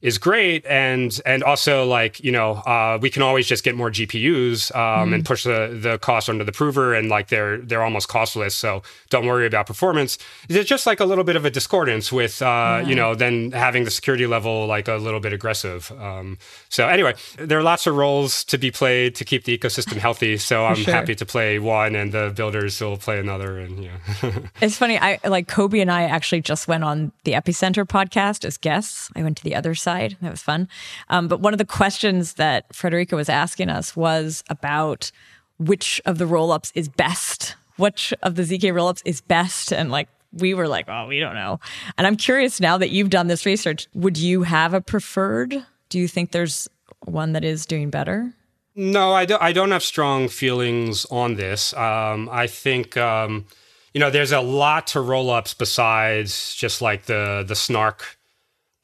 [0.05, 0.67] is great.
[0.67, 5.11] And and also like you know uh, we can always just get more GPUs um,
[5.11, 8.55] mm and push the the cost under the prover and like they're they're almost costless.
[8.55, 10.19] So don't worry about performance.
[10.49, 12.81] There's just like a little bit of a discordance with uh, yeah.
[12.81, 15.93] you know then having the security level like a little bit aggressive?
[16.01, 16.39] Um,
[16.69, 20.37] so anyway there are lots of roles to be played to keep the ecosystem healthy.
[20.37, 20.93] So I'm sure.
[20.93, 23.99] happy to play one and the builders will play another and yeah.
[24.61, 28.57] It's funny I like Kobi and I actually just went on the Epicenter podcast as
[28.59, 29.11] guests.
[29.15, 30.68] I went to the other side That was fun.
[31.09, 35.11] Um, but one of the questions that Friederike was asking us was about
[35.59, 40.09] which of the rollups is best, which of the ZK rollups is best, and like
[40.32, 41.61] we were like, oh, we don't know.
[41.97, 45.64] And I'm curious now that you've done this research, would you have a preferred?
[45.88, 46.68] Do you think there's
[47.05, 48.34] one that is doing better?
[48.76, 49.40] No, I don't.
[49.40, 51.72] I don't have strong feelings on this.
[51.74, 53.47] Um, I think um,
[53.92, 58.18] you know there's a lot to rollups besides just like the the snark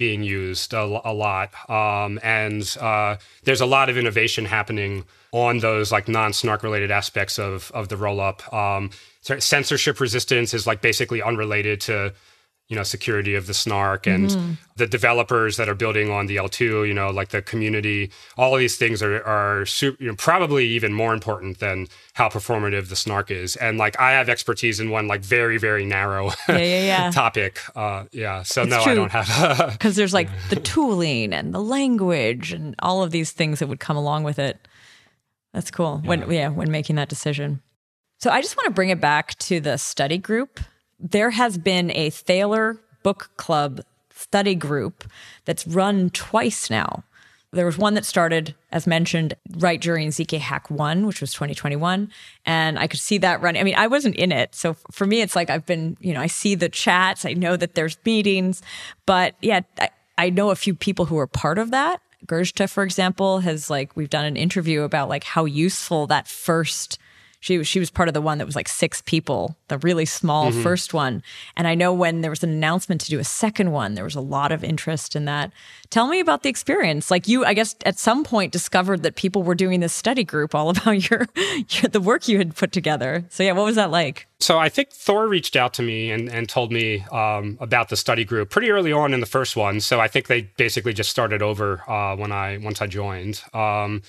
[0.00, 5.58] being used a, a lot, um, and uh, there's a lot of innovation happening on
[5.58, 8.40] those like non-snark related aspects of of the rollup.
[8.50, 8.90] Um,
[9.20, 12.14] censorship resistance is like basically unrelated to
[12.70, 14.52] you know security of the snark and mm-hmm.
[14.76, 18.10] the developers that are building on the L2 you know like the community.
[18.38, 22.28] All of these things are are super, you know, probably even more important than how
[22.28, 23.56] performative the snark is.
[23.56, 27.10] And like I have expertise in one like very very narrow yeah, yeah, yeah.
[27.22, 27.60] topic.
[27.76, 28.92] Uh, yeah so it's no true.
[28.92, 33.32] I don't have because there's like the tooling and the language and all of these
[33.32, 34.68] things that would come along with it.
[35.52, 36.00] That's cool.
[36.04, 36.48] When yeah.
[36.48, 37.62] when making that decision.
[38.18, 40.60] So I just want to bring it back to the study group
[41.00, 43.80] there has been a Thaler book club
[44.14, 45.04] study group
[45.44, 47.04] that's run twice now.
[47.52, 52.08] There was one that started, as mentioned, right during ZK Hack 1, which was 2021.
[52.46, 53.60] And I could see that running.
[53.60, 54.54] I mean, I wasn't in it.
[54.54, 57.56] So for me, it's like I've been, you know, I see the chats, I know
[57.56, 58.62] that there's meetings.
[59.04, 62.00] But yeah, I, I know a few people who are part of that.
[62.26, 66.98] Gerzhta, for example, has like, we've done an interview about like how useful that first
[67.40, 70.50] she she was part of the one that was like six people, the really small
[70.50, 70.62] mm-hmm.
[70.62, 71.22] first one.
[71.56, 74.14] And I know when there was an announcement to do a second one, there was
[74.14, 75.50] a lot of interest in that.
[75.88, 77.10] Tell me about the experience.
[77.10, 80.54] Like you, I guess at some point discovered that people were doing this study group
[80.54, 81.26] all about your,
[81.70, 83.24] your the work you had put together.
[83.30, 84.26] So yeah, what was that like?
[84.38, 87.96] So I think Thor reached out to me and, and told me um, about the
[87.96, 89.80] study group pretty early on in the first one.
[89.80, 93.42] So I think they basically just started over uh, when I once I joined.
[93.52, 94.02] Um,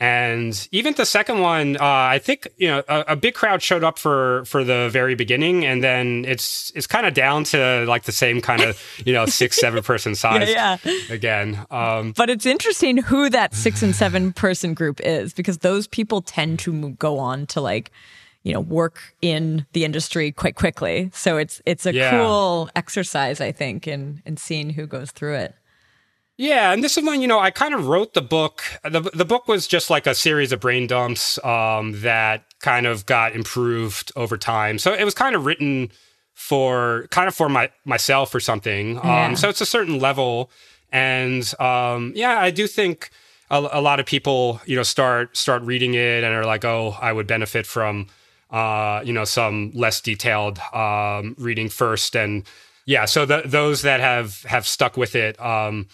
[0.00, 3.84] and even the second one, uh, I think you know a, a, big crowd showed
[3.84, 8.04] up for for the very beginning, and then it's it's kind of down to like
[8.04, 10.98] the same kind of you know six seven person size yeah, yeah.
[11.10, 11.66] again.
[11.70, 16.22] Um, but it's interesting who that six and seven person group is because those people
[16.22, 17.90] tend to go on to like
[18.42, 21.10] you know work in the industry quite quickly.
[21.12, 22.10] So it's it's a yeah.
[22.10, 25.54] cool exercise, I think, in in seeing who goes through it.
[26.40, 28.62] Yeah, and this is when you know I kind of wrote the book.
[28.82, 33.04] the The book was just like a series of brain dumps um, that kind of
[33.04, 34.78] got improved over time.
[34.78, 35.90] So it was kind of written
[36.32, 38.96] for kind of for my myself or something.
[38.96, 39.34] Um, yeah.
[39.34, 40.50] so it's a certain level,
[40.90, 43.10] and um, yeah, I do think
[43.50, 46.96] a, a, lot of people you know start start reading it and are like, oh,
[47.02, 48.06] I would benefit from
[48.50, 52.44] uh, you know some less detailed um, reading first, and
[52.86, 55.38] yeah, so the, those that have have stuck with it.
[55.38, 55.86] Um,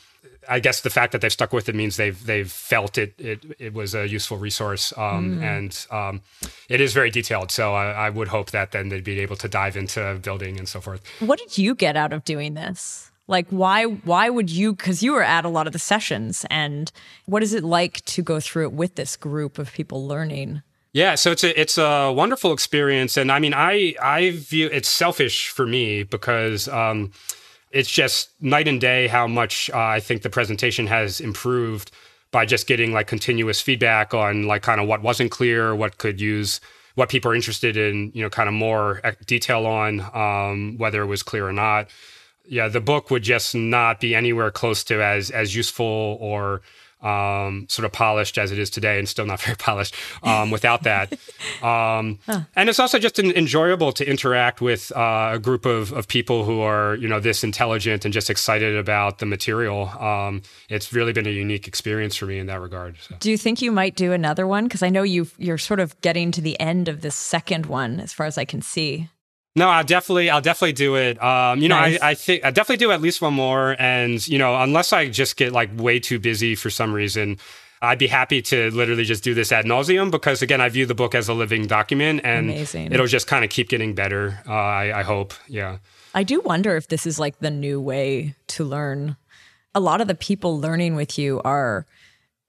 [0.48, 3.44] I guess the fact that they've stuck with it means they've they've felt it it,
[3.58, 5.42] it was a useful resource um, mm.
[5.42, 6.20] and um,
[6.68, 7.50] it is very detailed.
[7.50, 10.68] So I, I, would hope that then they'd be able to dive into building and
[10.68, 11.02] so forth.
[11.20, 13.10] What did you get out of doing this?
[13.28, 14.74] Like why why would you?
[14.74, 16.92] Because you were at a lot of the sessions, and
[17.24, 20.62] what is it like to go through it with this group of people learning?
[20.92, 24.88] Yeah, so it's a it's a wonderful experience, and I mean, I I view it's
[24.88, 26.68] selfish for me because.
[26.68, 27.12] Um,
[27.76, 31.90] it's just night and day how much uh, I think the presentation has improved
[32.30, 36.18] by just getting like continuous feedback on like kind of what wasn't clear, what could
[36.18, 36.58] use,
[36.94, 41.06] what people are interested in, you know, kind of more detail on, um, whether it
[41.06, 41.88] was clear or not.
[42.48, 46.62] Yeah, the book would just not be anywhere close to as as useful or
[47.06, 50.82] um, sort of polished as it is today, and still not very polished um, without
[50.84, 51.18] that.
[51.62, 52.40] Um, huh.
[52.54, 56.44] And it's also just an, enjoyable to interact with uh, a group of, of people
[56.44, 59.88] who are, you know, this intelligent and just excited about the material.
[59.88, 62.96] Um, it's really been a unique experience for me in that regard.
[63.00, 63.16] So.
[63.20, 64.64] Do you think you might do another one?
[64.64, 68.00] Because I know you you're sort of getting to the end of this second one,
[68.00, 69.08] as far as I can see.
[69.56, 71.20] No, I'll definitely, I'll definitely do it.
[71.22, 71.98] Um, you know, nice.
[72.00, 73.74] I, I think I definitely do at least one more.
[73.78, 77.38] And you know, unless I just get like way too busy for some reason,
[77.80, 80.94] I'd be happy to literally just do this ad nauseum because again, I view the
[80.94, 82.92] book as a living document, and Amazing.
[82.92, 84.40] it'll just kind of keep getting better.
[84.46, 85.32] Uh, I, I hope.
[85.48, 85.78] Yeah.
[86.14, 89.16] I do wonder if this is like the new way to learn.
[89.74, 91.86] A lot of the people learning with you are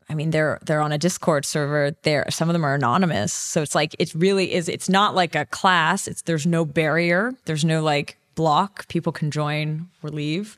[0.09, 1.91] I mean, they're they're on a Discord server.
[2.03, 4.69] There, some of them are anonymous, so it's like it really is.
[4.69, 6.07] It's not like a class.
[6.07, 7.33] It's there's no barrier.
[7.45, 8.87] There's no like block.
[8.87, 10.57] People can join or leave.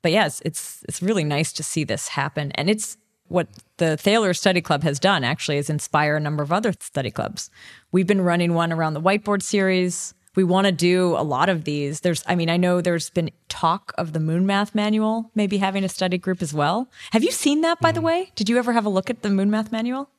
[0.00, 2.96] But yes, it's it's really nice to see this happen, and it's
[3.28, 5.24] what the Thaler Study Club has done.
[5.24, 7.50] Actually, is inspire a number of other study clubs.
[7.92, 11.64] We've been running one around the whiteboard series we want to do a lot of
[11.64, 12.00] these.
[12.00, 15.82] There's, I mean, I know there's been talk of the Moon Math Manual maybe having
[15.82, 16.88] a study group as well.
[17.12, 17.94] Have you seen that, by mm.
[17.94, 18.06] the mm-hmm.
[18.06, 18.32] way?
[18.36, 20.10] Did you ever have a look at the Moon Math Manual?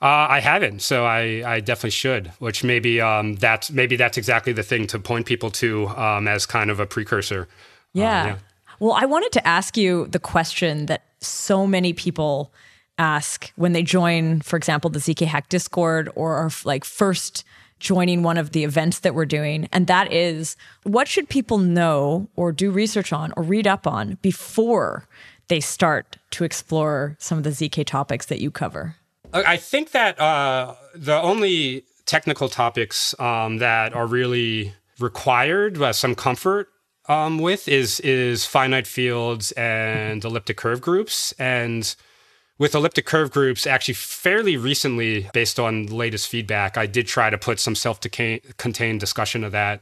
[0.00, 2.28] Uh, I haven't, so I, I definitely should.
[2.38, 6.46] Which maybe um, that's maybe that's exactly the thing to point people to um, as
[6.46, 7.48] kind of a precursor.
[7.94, 8.20] Yeah.
[8.20, 8.38] Um, yeah.
[8.80, 12.52] Well, I wanted to ask you the question that so many people
[12.96, 17.44] ask when they join, for example, the ZK Hack Discord or are like first
[17.78, 19.68] joining one of the events that we're doing.
[19.72, 24.18] And that is what should people know or do research on or read up on
[24.22, 25.06] before
[25.48, 28.96] they start to explore some of the ZK topics that you cover?
[29.32, 36.14] I think that uh, the only technical topics um, that are really required uh, some
[36.14, 36.68] comfort
[37.08, 41.94] um, with is is finite fields and elliptic curve groups and
[42.58, 47.38] with elliptic curve groups, actually fairly recently, based on latest feedback, I did try to
[47.38, 49.80] put some self-contained discussion of that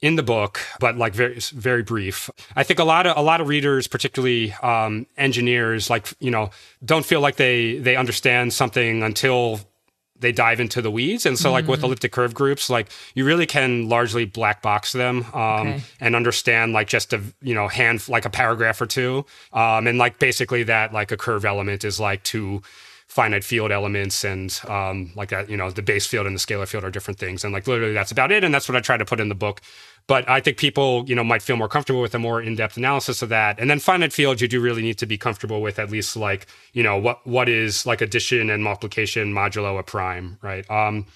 [0.00, 2.30] in the book, but like very very brief.
[2.56, 6.50] I think a lot of a lot of readers, particularly um, engineers, like you know,
[6.84, 9.60] don't feel like they they understand something until
[10.20, 11.26] they dive into the weeds.
[11.26, 11.54] And so, mm-hmm.
[11.54, 11.84] like with mm.
[11.84, 15.82] elliptic curve groups, like you really can largely black box them um, okay.
[16.00, 19.98] and understand like just a you know hand like a paragraph or two, um, and
[19.98, 22.62] like basically that like a curve element is like two
[23.10, 26.66] finite field elements and um, like that you know the base field and the scalar
[26.66, 28.96] field are different things and like literally that's about it and that's what i try
[28.96, 29.60] to put in the book
[30.10, 33.22] but I think people, you know, might feel more comfortable with a more in-depth analysis
[33.22, 33.60] of that.
[33.60, 36.48] And then finite fields, you do really need to be comfortable with at least like,
[36.72, 40.68] you know, what what is like addition and multiplication modulo a prime, right?
[40.68, 41.06] Um,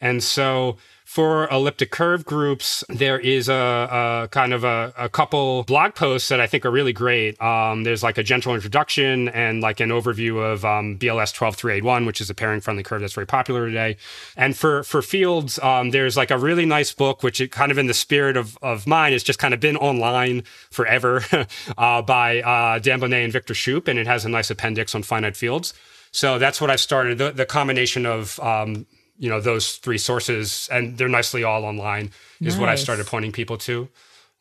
[0.00, 0.76] And so
[1.10, 6.28] for elliptic curve groups, there is a, a kind of a, a, couple blog posts
[6.28, 7.42] that I think are really great.
[7.42, 12.20] Um, there's like a gentle introduction and like an overview of um, BLS 12381, which
[12.20, 13.96] is a pairing friendly curve that's very popular today.
[14.36, 17.78] And for for fields, um, there's like a really nice book, which it kind of
[17.78, 21.24] in the spirit of, of mine, has just kind of been online forever
[21.76, 25.02] uh, by uh, Dan Boneh and Victor Shoup, and it has a nice appendix on
[25.02, 25.74] finite fields.
[26.12, 27.18] So that's what I've started.
[27.18, 28.86] The, the combination of um,
[29.20, 32.10] you know those three sources and they're nicely all online
[32.40, 32.58] is nice.
[32.58, 33.88] what i started pointing people to.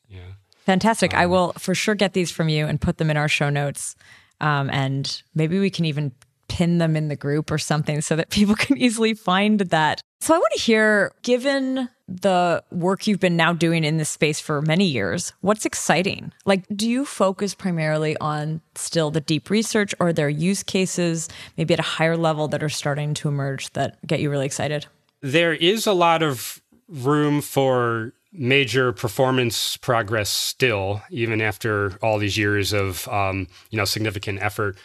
[0.09, 0.21] Yeah.
[0.65, 1.13] Fantastic.
[1.13, 3.49] Um, i will for sure get these from you and put them in our show
[3.49, 3.95] notes
[4.41, 6.13] um, and maybe we can even
[6.47, 10.33] pin them in the group or something so that people can easily find that so
[10.33, 14.61] i want to hear given the work you've been now doing in this space for
[14.61, 16.31] many years, what's exciting?
[16.45, 21.73] Like, do you focus primarily on still the deep research, or are use cases maybe
[21.73, 24.87] at a higher level that are starting to emerge that get you really excited?
[25.21, 32.37] There is a lot of room for major performance progress still, even after all these
[32.37, 34.77] years of um, you know significant effort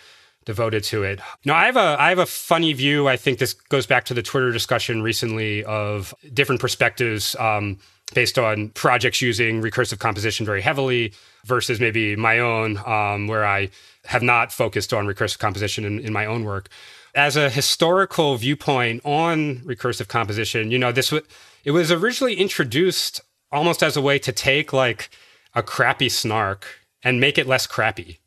[0.44, 1.20] devoted to it.
[1.44, 3.08] No, I have a I have a funny view.
[3.08, 7.78] I think this goes back to the Twitter discussion recently of different perspectives um,
[8.14, 11.12] based on projects using recursive composition very heavily
[11.44, 13.70] versus maybe my own, um, where I
[14.06, 16.68] have not focused on recursive composition in, in my own work.
[17.14, 21.22] As a historical viewpoint on recursive composition, you know, this was
[21.64, 23.20] it was originally introduced
[23.50, 25.10] almost as a way to take like
[25.54, 26.66] a crappy snark
[27.02, 28.18] and make it less crappy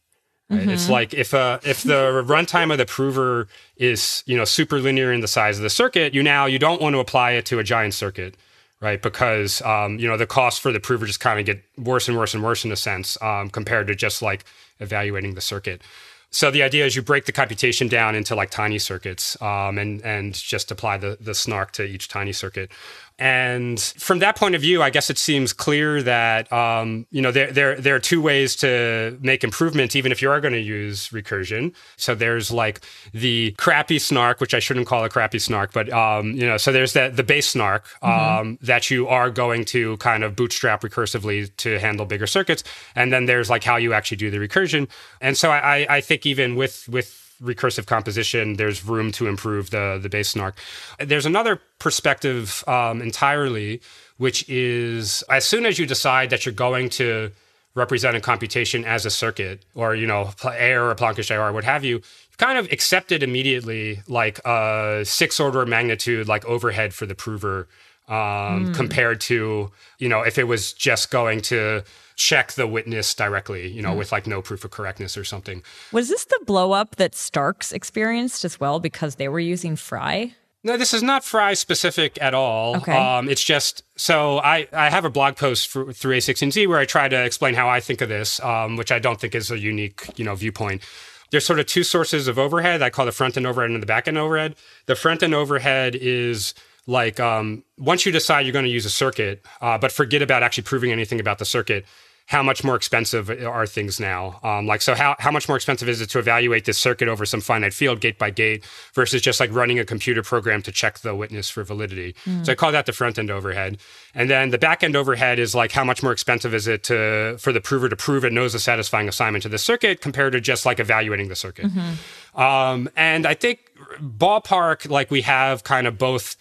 [0.49, 0.61] Right?
[0.61, 0.69] Mm-hmm.
[0.69, 5.11] It's like if uh, if the runtime of the prover is you know super linear
[5.11, 7.59] in the size of the circuit, you now you don't want to apply it to
[7.59, 8.35] a giant circuit,
[8.79, 9.01] right?
[9.01, 12.17] Because um, you know the cost for the prover just kind of get worse and
[12.17, 14.45] worse and worse in a sense um, compared to just like
[14.79, 15.81] evaluating the circuit.
[16.29, 20.01] So the idea is you break the computation down into like tiny circuits um, and
[20.03, 22.71] and just apply the the snark to each tiny circuit.
[23.19, 27.31] And from that point of view, I guess it seems clear that um, you know
[27.31, 30.59] there, there there are two ways to make improvements, even if you are going to
[30.59, 31.73] use recursion.
[31.95, 32.81] So there's like
[33.13, 36.71] the crappy snark, which I shouldn't call a crappy snark, but um, you know, so
[36.71, 38.05] there's that the base snark mm-hmm.
[38.05, 38.65] um, mm-hmm.
[38.65, 42.63] that you are going to kind of bootstrap recursively to handle bigger circuits,
[42.95, 44.87] and then there's like how you actually do the recursion.
[45.21, 49.99] And so I, I think even with with recursive composition, there's room to improve the
[50.01, 50.55] the base snark.
[50.99, 53.81] There's another perspective um, entirely,
[54.17, 57.31] which is as soon as you decide that you're going to
[57.77, 61.85] represent a computation as a circuit, or you know, AIR or Plonkish AIR, what have
[61.85, 67.05] you, you kind of accept it immediately, like a six order magnitude, like overhead for
[67.05, 67.67] the prover,
[68.07, 68.75] um, mm.
[68.75, 71.83] compared to you know if it was just going to
[72.17, 73.97] check the witness directly, you know, mm.
[73.97, 75.63] with like no proof of correctness or something.
[75.93, 80.33] Was this the blow up that Starks experienced as well because they were using FRI?
[80.63, 82.77] No, this is not FRI specific at all.
[82.77, 82.91] Okay.
[82.91, 86.85] Um, it's just so I, I have a blog post for, through A16Z where I
[86.85, 89.57] try to explain how I think of this, um, which I don't think is a
[89.57, 90.81] unique, you know, viewpoint.
[91.29, 92.81] There's sort of two sources of overhead.
[92.81, 94.55] I call the front end overhead and the back end overhead.
[94.87, 96.53] The front end overhead is
[96.87, 100.41] like um, once you decide you're going to use a circuit, uh, but forget about
[100.41, 101.85] actually proving anything about the circuit,
[102.27, 104.37] how much more expensive are things now?
[104.43, 107.25] Um, like, so how, how much more expensive is it to evaluate this circuit over
[107.25, 110.99] some finite field, gate by gate, versus just like running a computer program to check
[110.99, 112.15] the witness for validity?
[112.25, 112.45] Mm.
[112.45, 113.77] So I call that the front end overhead.
[114.13, 117.37] And then the back end overhead is like, how much more expensive is it to
[117.39, 120.41] for the prover to prove it knows a satisfying assignment to the circuit compared to
[120.41, 121.67] just like evaluating the circuit?
[121.67, 122.41] Mm-hmm.
[122.41, 123.71] Um, and I think
[124.01, 126.35] ballpark, like we have kind of both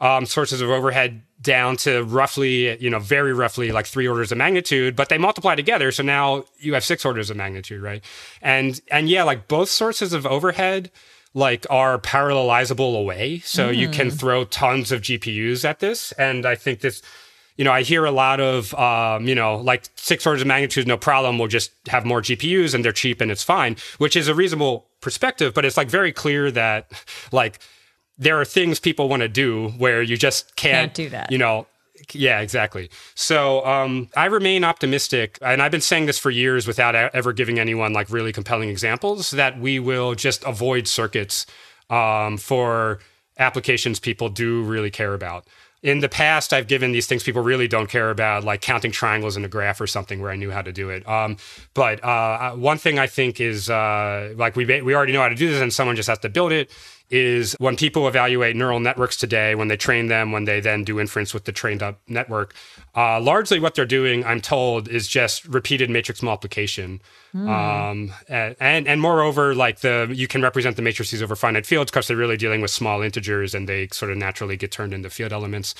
[0.00, 4.38] um, sources of overhead down to roughly, you know, very roughly like three orders of
[4.38, 5.90] magnitude, but they multiply together.
[5.90, 8.04] So now you have six orders of magnitude, right?
[8.42, 10.90] And and yeah, like both sources of overhead
[11.34, 13.38] like are parallelizable away.
[13.40, 13.76] So mm.
[13.76, 14.18] you can mm.
[14.18, 16.12] throw tons of GPUs at this.
[16.12, 17.02] And I think this,
[17.56, 20.88] you know, I hear a lot of, um, you know, like six orders of magnitude,
[20.88, 21.38] no problem.
[21.38, 24.86] We'll just have more GPUs and they're cheap and it's fine, which is a reasonable
[25.00, 25.54] perspective.
[25.54, 26.90] But it's like very clear that
[27.32, 27.60] like
[28.20, 31.32] there are things people want to do where you just can't, can't do that.
[31.32, 31.66] You know,
[32.12, 32.90] yeah, exactly.
[33.14, 37.58] So um, I remain optimistic, and I've been saying this for years without ever giving
[37.58, 41.46] anyone like really compelling examples that we will just avoid circuits
[41.88, 43.00] um, for
[43.38, 45.46] applications people do really care about.
[45.82, 49.38] In the past, I've given these things people really don't care about, like counting triangles
[49.38, 51.08] in a graph or something, where I knew how to do it.
[51.08, 51.38] Um,
[51.72, 55.34] but uh, one thing I think is uh, like we we already know how to
[55.34, 56.70] do this, and someone just has to build it
[57.10, 61.00] is when people evaluate neural networks today, when they train them, when they then do
[61.00, 62.54] inference with the trained up network,
[62.96, 67.00] uh, largely what they're doing, I'm told, is just repeated matrix multiplication.
[67.34, 67.48] Mm.
[67.48, 68.12] Um,
[68.60, 72.16] and, and moreover, like the you can represent the matrices over finite fields because they're
[72.16, 75.74] really dealing with small integers and they sort of naturally get turned into field elements.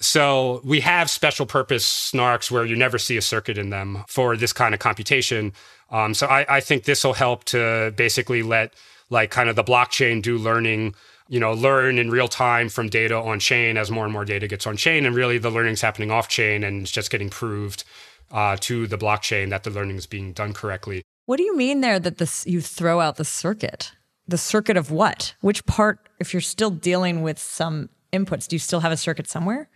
[0.00, 4.36] So we have special purpose snarks where you never see a circuit in them for
[4.36, 5.52] this kind of computation.
[5.90, 8.74] Um, so I, I think this will help to basically let
[9.10, 10.94] like kind of the blockchain do learning
[11.28, 14.46] you know learn in real time from data on chain as more and more data
[14.46, 17.84] gets on chain and really the learning's happening off chain and it's just getting proved
[18.30, 21.02] uh, to the blockchain that the learning is being done correctly.
[21.26, 23.92] What do you mean there that this you throw out the circuit?
[24.28, 25.34] The circuit of what?
[25.40, 29.28] Which part if you're still dealing with some inputs do you still have a circuit
[29.28, 29.68] somewhere?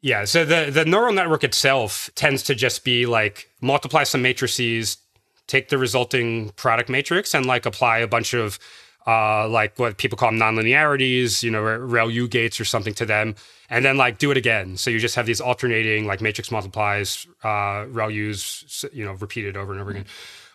[0.00, 4.98] Yeah so the the neural network itself tends to just be like multiply some matrices
[5.46, 8.58] take the resulting product matrix and like apply a bunch of
[9.06, 13.34] uh, like what people call nonlinearities, you know, ReLU gates or something to them,
[13.68, 14.76] and then like do it again.
[14.76, 19.72] So you just have these alternating like matrix multiplies, uh, ReLUs, you know, repeated over
[19.72, 20.06] and over again.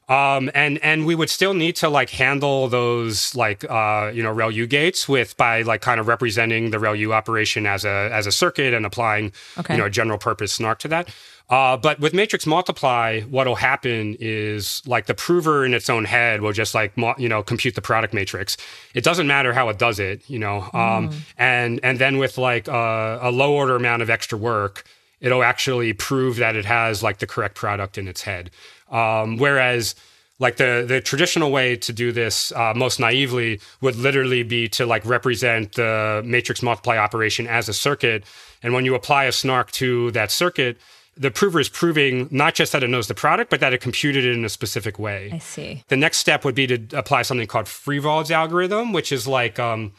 [0.09, 4.33] Um, and and we would still need to like handle those like uh, you know
[4.33, 8.31] ReLU gates with by like kind of representing the ReLU operation as a as a
[8.31, 9.75] circuit and applying okay.
[9.75, 11.09] you know a general purpose snark to that.
[11.49, 16.41] Uh, but with matrix multiply, what'll happen is like the prover in its own head
[16.41, 18.55] will just like you know compute the product matrix.
[18.93, 20.61] It doesn't matter how it does it, you know.
[20.73, 21.15] Um, mm.
[21.37, 24.83] And and then with like a, a low order amount of extra work,
[25.21, 28.51] it'll actually prove that it has like the correct product in its head.
[28.91, 29.95] Um, whereas
[30.37, 34.85] like the the traditional way to do this uh, most naively would literally be to
[34.85, 38.23] like represent the matrix multiply operation as a circuit
[38.63, 40.77] and when you apply a snark to that circuit
[41.19, 44.23] the prover is proving not just that it knows the product, but that it computed
[44.23, 45.29] it in a specific way.
[45.33, 45.83] I see.
[45.89, 49.91] The next step would be to apply something called Freivalds' algorithm, which is like um,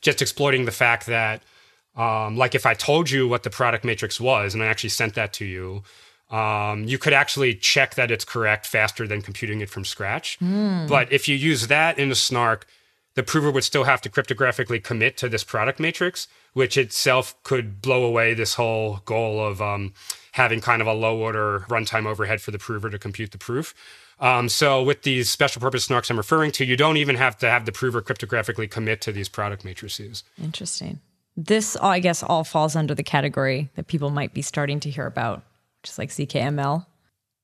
[0.00, 1.42] just exploiting the fact that,
[1.96, 5.14] um, like, if I told you what the product matrix was and I actually sent
[5.14, 5.84] that to you,
[6.30, 10.38] um, you could actually check that it's correct faster than computing it from scratch.
[10.40, 10.88] Mm.
[10.88, 12.66] But if you use that in a snark,
[13.14, 17.80] the prover would still have to cryptographically commit to this product matrix, which itself could
[17.80, 19.92] blow away this whole goal of um,
[20.34, 23.72] having kind of a low order runtime overhead for the prover to compute the proof.
[24.18, 27.48] Um, so with these special purpose snarks I'm referring to, you don't even have to
[27.48, 30.24] have the prover cryptographically commit to these product matrices.
[30.42, 30.98] Interesting.
[31.36, 35.06] This, I guess, all falls under the category that people might be starting to hear
[35.06, 35.44] about,
[35.84, 36.84] just like ZKML.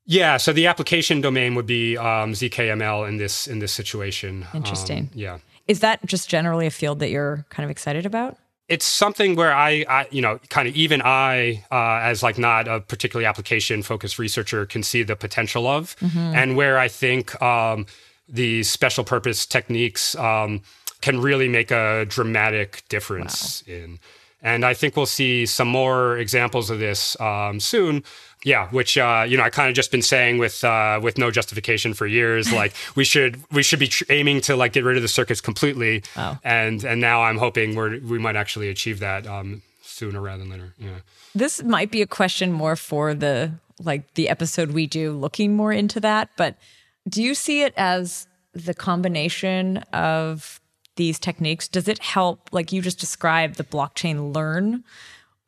[0.07, 4.49] Yeah, so the application domain would be um, ZKML in this in this situation.
[4.53, 5.05] Interesting.
[5.05, 5.39] Um, yeah.
[5.69, 8.37] Is that just generally a field that you're kind of excited about?
[8.71, 12.69] It's something where I, I, you know, kind of even I, uh, as like not
[12.69, 16.19] a particularly application focused researcher, can see the potential of, mm-hmm.
[16.19, 17.87] and where I think um,
[18.29, 20.63] the special purpose techniques um,
[21.01, 23.75] can really make a dramatic difference wow.
[23.75, 23.99] in.
[24.41, 28.05] And I think we'll see some more examples of this um, soon.
[28.45, 31.31] Yeah, which uh, you know I kind of just been saying with uh, with no
[31.31, 32.51] justification for years.
[32.61, 35.41] Like we should we should be tr- aiming to like get rid of the circuits
[35.41, 36.03] completely.
[36.17, 36.39] Oh.
[36.43, 40.51] And and now I'm hoping we we might actually achieve that um, sooner rather than
[40.51, 40.75] later.
[40.79, 41.01] Yeah.
[41.35, 45.73] This might be a question more for the like the episode we do looking more
[45.73, 46.31] into that.
[46.37, 46.57] But
[47.09, 50.61] do you see it as the combination of
[50.97, 51.69] these techniques?
[51.69, 54.85] Does it help, like you just described, the blockchain learn,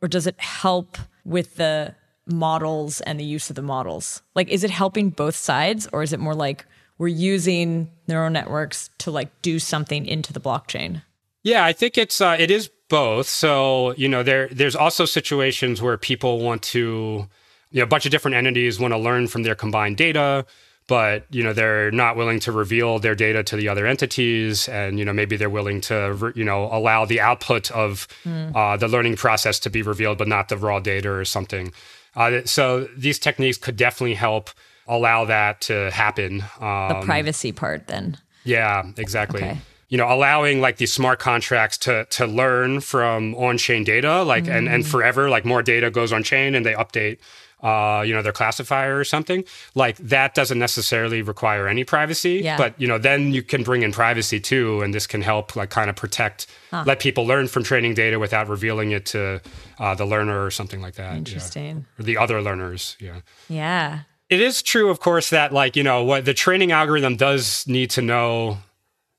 [0.00, 1.94] or does it help with the
[2.26, 4.22] models and the use of the models?
[4.34, 6.64] Like, is it helping both sides or is it more like
[6.98, 11.02] we're using neural networks to like do something into the blockchain?
[11.42, 13.26] Yeah, I think it's uh, it is both.
[13.26, 17.26] So you know, there there's also situations where people want to,
[17.70, 20.46] you know, a bunch of different entities want to learn from their combined data
[20.88, 24.98] but you know they're not willing to reveal their data to the other entities and
[24.98, 28.54] you know maybe they're willing to you know allow the output of mm.
[28.54, 31.72] uh, the learning process to be revealed but not the raw data or something
[32.16, 34.50] uh, so these techniques could definitely help
[34.86, 36.42] allow that to happen.
[36.60, 38.18] Um, the privacy part, then.
[38.44, 39.42] Yeah, exactly.
[39.42, 39.58] Okay.
[39.88, 44.44] You know, allowing like these smart contracts to to learn from on chain data, like
[44.44, 44.56] mm.
[44.56, 44.86] and and mm.
[44.86, 47.18] forever, like more data goes on chain and they update
[47.62, 49.44] uh, you know, their classifier or something,
[49.74, 52.40] like that doesn't necessarily require any privacy.
[52.42, 52.56] Yeah.
[52.56, 54.82] But, you know, then you can bring in privacy too.
[54.82, 56.84] And this can help like kind of protect, huh.
[56.86, 59.40] let people learn from training data without revealing it to
[59.78, 61.16] uh, the learner or something like that.
[61.16, 61.86] Interesting.
[61.96, 62.02] Yeah.
[62.02, 62.96] Or the other learners.
[63.00, 63.20] Yeah.
[63.48, 64.00] Yeah.
[64.28, 67.90] It is true, of course, that like, you know, what the training algorithm does need
[67.90, 68.58] to know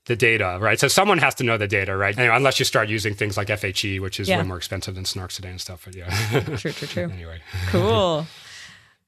[0.05, 0.79] the data, right?
[0.79, 2.17] So someone has to know the data, right?
[2.17, 4.39] Anyway, unless you start using things like FHE, which is yeah.
[4.39, 5.83] way more expensive than Snarks today and stuff.
[5.85, 6.09] But yeah.
[6.57, 7.09] true, true, true.
[7.09, 7.39] anyway.
[7.67, 8.27] Cool.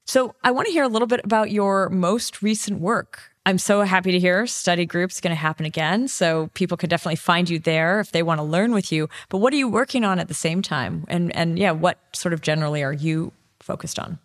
[0.08, 3.32] So I want to hear a little bit about your most recent work.
[3.44, 6.06] I'm so happy to hear study groups going to happen again.
[6.06, 9.08] So people can definitely find you there if they want to learn with you.
[9.30, 11.04] But what are you working on at the same time?
[11.08, 14.20] And and yeah, what sort of generally are you focused on?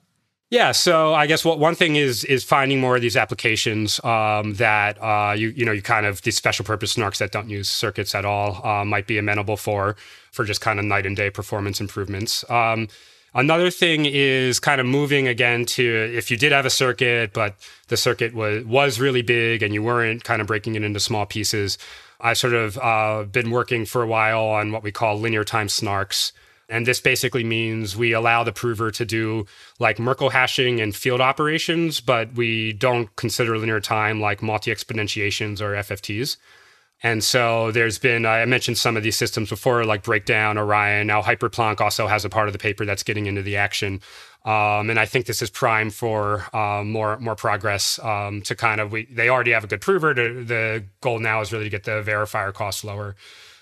[0.51, 4.55] Yeah, so I guess what one thing is is finding more of these applications um,
[4.55, 7.69] that uh, you you know you kind of these special purpose snarks that don't use
[7.69, 9.95] circuits at all uh, might be amenable for
[10.33, 12.43] for just kind of night and day performance improvements.
[12.51, 12.89] Um,
[13.33, 17.55] another thing is kind of moving again to if you did have a circuit, but
[17.87, 21.25] the circuit was was really big and you weren't kind of breaking it into small
[21.25, 21.77] pieces.
[22.19, 25.67] I've sort of uh, been working for a while on what we call linear time
[25.67, 26.33] snarks.
[26.71, 29.45] And this basically means we allow the prover to do
[29.77, 35.59] like Merkle hashing and field operations, but we don't consider linear time like multi exponentiations
[35.59, 36.37] or FFTs.
[37.03, 41.07] And so there's been, I mentioned some of these systems before, like Brakedown, Orion.
[41.07, 44.01] Now Hyperplonk also has a part of the paper that's getting into the action.
[44.45, 48.79] Um, and I think this is prime for um, more more progress um, to kind
[48.79, 50.13] of, we, they already have a good prover.
[50.13, 53.15] To, the goal now is really to get the verifier cost lower.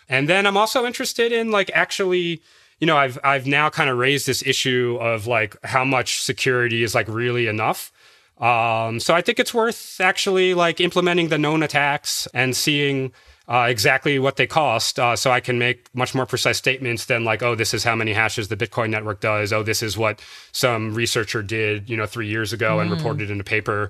[0.08, 2.42] And then I'm also interested in like actually
[2.80, 6.84] you know, I've I've now kind of raised this issue of like how much security
[6.84, 7.92] is like really enough.
[8.40, 13.12] Um, so I think it's worth actually like implementing the known attacks and seeing
[13.50, 17.24] uh, exactly what they cost, uh, so I can make much more precise statements than
[17.24, 19.52] like, oh, this is how many hashes the Bitcoin network does.
[19.52, 20.22] Oh, this is what
[20.52, 22.84] some researcher did, you know, three years ago mm.
[22.84, 23.90] and reported in a paper.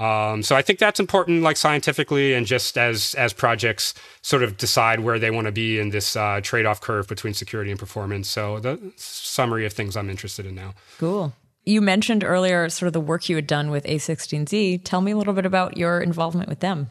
[0.00, 3.92] Um, so I think that's important, like scientifically, and just as as projects
[4.22, 7.34] sort of decide where they want to be in this uh, trade off curve between
[7.34, 8.28] security and performance.
[8.28, 10.74] So the summary of things I'm interested in now.
[10.98, 11.34] Cool.
[11.66, 14.82] You mentioned earlier sort of the work you had done with A16Z.
[14.84, 16.88] Tell me a little bit about your involvement with them.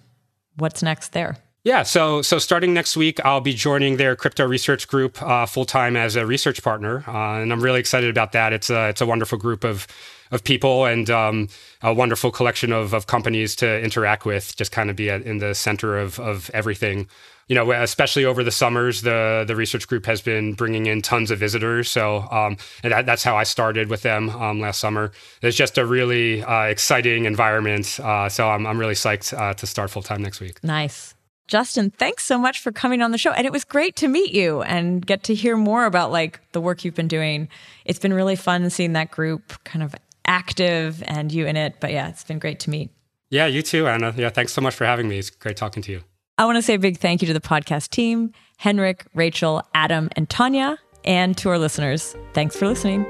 [0.57, 1.37] What's next there?
[1.63, 5.65] Yeah, so so starting next week, I'll be joining their crypto research group uh, full
[5.65, 8.53] time as a research partner, uh, and I'm really excited about that.
[8.53, 9.87] It's a it's a wonderful group of
[10.31, 11.47] of people and um,
[11.81, 14.55] a wonderful collection of, of companies to interact with.
[14.55, 17.07] Just kind of be at, in the center of of everything.
[17.47, 21.31] You know, especially over the summers, the the research group has been bringing in tons
[21.31, 21.89] of visitors.
[21.89, 25.11] So, um, and that, that's how I started with them um, last summer.
[25.41, 27.99] It's just a really uh, exciting environment.
[27.99, 30.63] Uh, so I'm I'm really psyched uh, to start full time next week.
[30.63, 31.15] Nice.
[31.49, 33.31] Justin, thanks so much for coming on the show.
[33.31, 36.61] And it was great to meet you and get to hear more about like the
[36.61, 37.49] work you've been doing.
[37.85, 39.95] It's been really fun seeing that group kind of
[40.29, 41.75] active and you in it.
[41.81, 42.91] But yeah, it's been great to meet.
[43.29, 44.13] Yeah, you too, Anna.
[44.15, 45.19] Yeah, thanks so much for having me.
[45.19, 46.01] It's great talking to you.
[46.37, 50.09] I want to say a big thank you to the podcast team, Henrik, Rachel, Adam,
[50.15, 52.15] and Tanya, and to our listeners.
[52.33, 53.05] Thanks for listening.